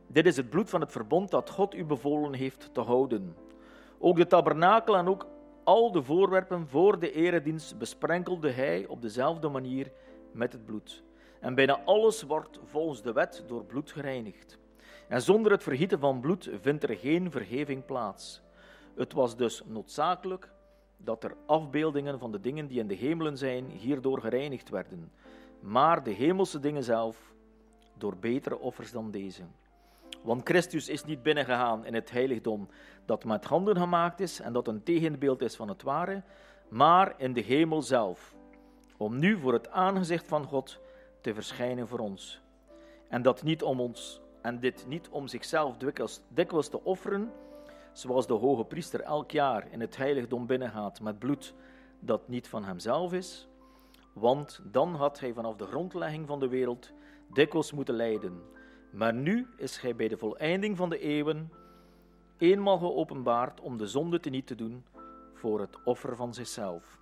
[0.07, 3.35] Dit is het bloed van het verbond dat God u bevolen heeft te houden.
[3.99, 5.31] Ook de tabernakel en ook
[5.63, 9.91] al de voorwerpen voor de eredienst besprenkelde hij op dezelfde manier
[10.31, 11.03] met het bloed.
[11.39, 14.59] En bijna alles wordt volgens de wet door bloed gereinigd.
[15.07, 18.41] En zonder het vergieten van bloed vindt er geen vergeving plaats.
[18.95, 20.51] Het was dus noodzakelijk
[20.97, 25.11] dat er afbeeldingen van de dingen die in de hemelen zijn hierdoor gereinigd werden,
[25.59, 27.33] maar de hemelse dingen zelf
[27.97, 29.43] door betere offers dan deze.
[30.23, 32.69] Want Christus is niet binnengegaan in het heiligdom
[33.05, 36.23] dat met handen gemaakt is en dat een tegenbeeld is van het ware,
[36.69, 38.35] maar in de hemel zelf,
[38.97, 40.79] om nu voor het aangezicht van God
[41.21, 42.41] te verschijnen voor ons.
[43.07, 45.77] En dat niet om ons, en dit niet om zichzelf
[46.29, 47.31] dikwijls, te offeren,
[47.91, 51.53] zoals de hoge priester elk jaar in het heiligdom binnengaat met bloed
[51.99, 53.47] dat niet van hemzelf is,
[54.13, 56.91] want dan had hij vanaf de grondlegging van de wereld
[57.33, 58.41] dikwijls moeten lijden.
[58.93, 61.51] Maar nu is hij bij de voleinding van de eeuwen
[62.37, 64.83] eenmaal geopenbaard om de zonde te niet te doen
[65.33, 67.01] voor het offer van zichzelf.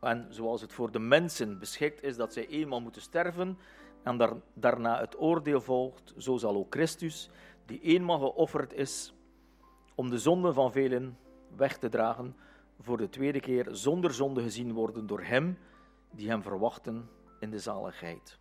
[0.00, 3.58] En zoals het voor de mensen beschikt is dat zij eenmaal moeten sterven
[4.02, 7.30] en daarna het oordeel volgt, zo zal ook Christus
[7.66, 9.14] die eenmaal geofferd is
[9.94, 11.18] om de zonde van velen
[11.56, 12.36] weg te dragen,
[12.80, 15.58] voor de tweede keer zonder zonde gezien worden door Hem
[16.10, 17.08] die Hem verwachten
[17.40, 18.38] in de zaligheid.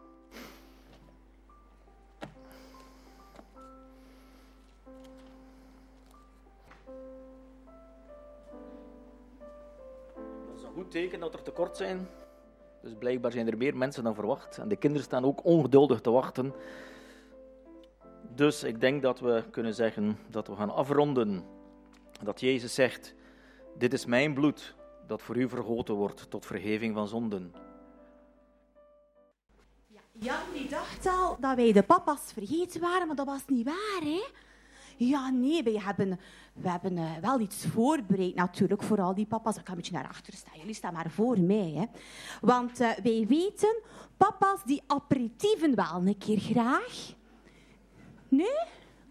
[10.74, 12.08] Goed teken dat er tekort zijn.
[12.82, 14.58] Dus blijkbaar zijn er meer mensen dan verwacht.
[14.58, 16.54] En de kinderen staan ook ongeduldig te wachten
[18.36, 21.44] dus ik denk dat we kunnen zeggen dat we gaan afronden.
[22.24, 23.16] Dat Jezus zegt:
[23.78, 24.76] Dit is mijn bloed
[25.08, 27.54] dat voor u vergoten wordt tot vergeving van zonden.
[30.12, 34.02] Jan die dacht al dat wij de papa's vergeten waren, maar dat was niet waar,
[34.02, 34.24] hè?
[34.98, 36.20] Ja, nee, we hebben,
[36.54, 39.56] we hebben uh, wel iets voorbereid natuurlijk voor al die papa's.
[39.56, 40.60] Ik ga een beetje naar achter staan.
[40.60, 41.74] Jullie staan maar voor mij.
[41.76, 41.86] Hè.
[42.42, 43.82] Want uh, wij weten,
[44.18, 47.14] papa's die aperitieven wel een keer graag.
[48.28, 48.60] Nee?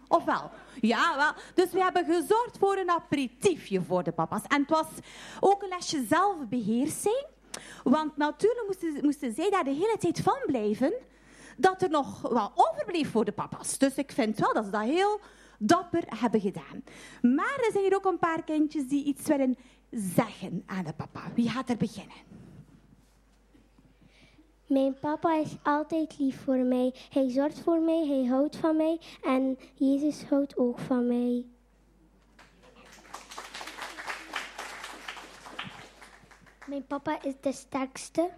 [0.07, 0.51] Of wel?
[0.81, 1.43] Ja, wel.
[1.53, 4.43] Dus we hebben gezorgd voor een aperitiefje voor de papa's.
[4.47, 4.87] En het was
[5.39, 7.25] ook een lesje zelfbeheersing.
[7.83, 10.93] Want natuurlijk moesten, moesten zij daar de hele tijd van blijven.
[11.57, 13.77] Dat er nog wel overbleef voor de papa's.
[13.77, 15.19] Dus ik vind wel dat ze dat heel
[15.65, 16.83] dapper hebben gedaan.
[17.21, 19.55] Maar er zijn hier ook een paar kindjes die iets willen
[19.89, 21.31] zeggen aan de papa?
[21.35, 22.17] Wie gaat er beginnen?
[24.67, 26.93] Mijn papa is altijd lief voor mij.
[27.09, 31.45] Hij zorgt voor mij, hij houdt van mij en Jezus houdt ook van mij.
[36.65, 38.29] Mijn papa is de sterkste.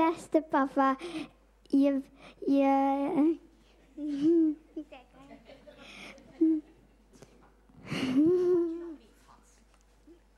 [0.00, 0.96] Beste papa,
[1.68, 2.02] je,
[2.46, 3.38] je,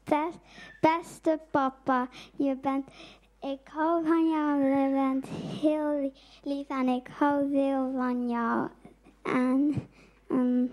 [0.05, 0.39] Best,
[0.81, 2.89] beste papa, je bent,
[3.41, 5.27] ik hou van jou, je bent
[5.61, 8.69] heel lief en ik hou veel van jou.
[9.23, 9.89] En,
[10.31, 10.73] um,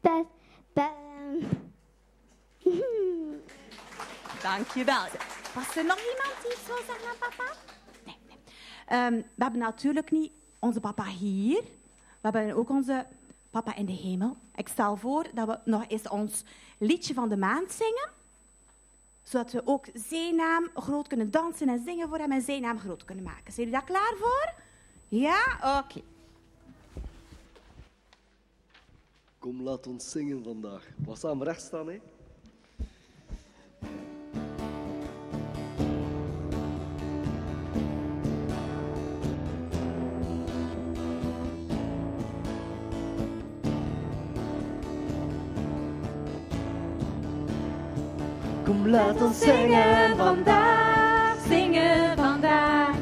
[0.00, 0.26] best,
[0.72, 1.63] best,
[4.42, 5.06] Dankjewel.
[5.54, 7.52] Was er nog iemand die iets wil zeggen aan papa?
[8.04, 8.16] Nee.
[8.26, 9.06] nee.
[9.06, 11.62] Um, we hebben natuurlijk niet onze papa hier.
[12.20, 13.06] We hebben ook onze
[13.50, 14.36] papa in de hemel.
[14.54, 16.44] Ik stel voor dat we nog eens ons
[16.78, 18.10] liedje van de maand zingen.
[19.22, 22.78] Zodat we ook zijn naam groot kunnen dansen en zingen voor hem en zijn naam
[22.78, 23.52] groot kunnen maken.
[23.52, 24.52] Zijn jullie daar klaar voor?
[25.08, 25.58] Ja?
[25.78, 26.00] Oké.
[29.38, 30.88] Kom, laat ons zingen vandaag.
[31.06, 32.00] We samen recht staan, hè?
[48.64, 52.94] Kom, laat ons zingen vandaag, zingen vandaag,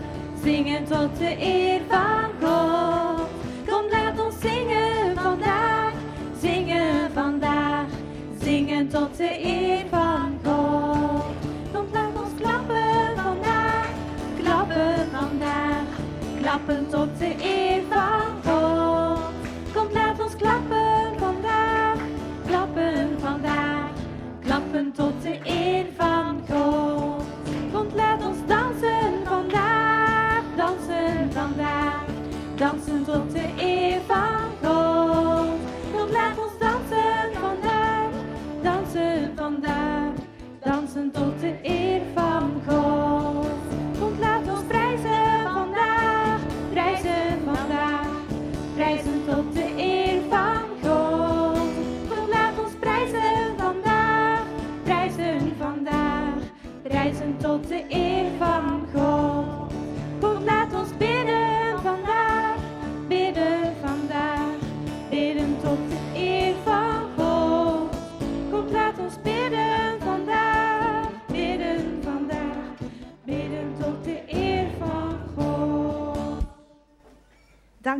[0.42, 3.28] zingen tot de eer van God.
[3.68, 5.92] Kom, laat ons zingen vandaag,
[6.40, 7.86] zingen vandaag,
[8.40, 11.46] zingen tot de eer van God.
[11.72, 13.88] Kom, laat ons klappen vandaag,
[14.42, 15.86] klappen vandaag,
[16.40, 18.21] klappen tot de eer van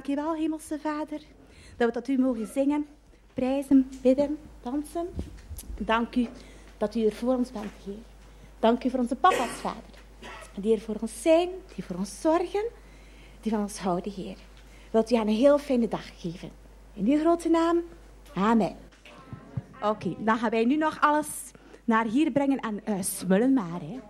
[0.03, 1.21] Dankjewel, Hemelse Vader,
[1.77, 2.87] dat we tot u mogen zingen,
[3.35, 5.07] prijzen, bidden, dansen.
[5.79, 6.27] Dank u
[6.77, 7.95] dat u er voor ons bent, Heer.
[8.59, 9.83] Dank u voor onze papa's, Vader.
[10.55, 12.65] Die er voor ons zijn, die voor ons zorgen,
[13.41, 14.37] die van ons houden, Heer.
[14.91, 16.51] Wilt u hen een heel fijne dag geven.
[16.93, 17.81] In uw grote naam,
[18.35, 18.77] amen.
[19.83, 21.29] Oké, dan gaan wij nu nog alles
[21.85, 24.01] naar hier brengen en uh, smullen maar, hè.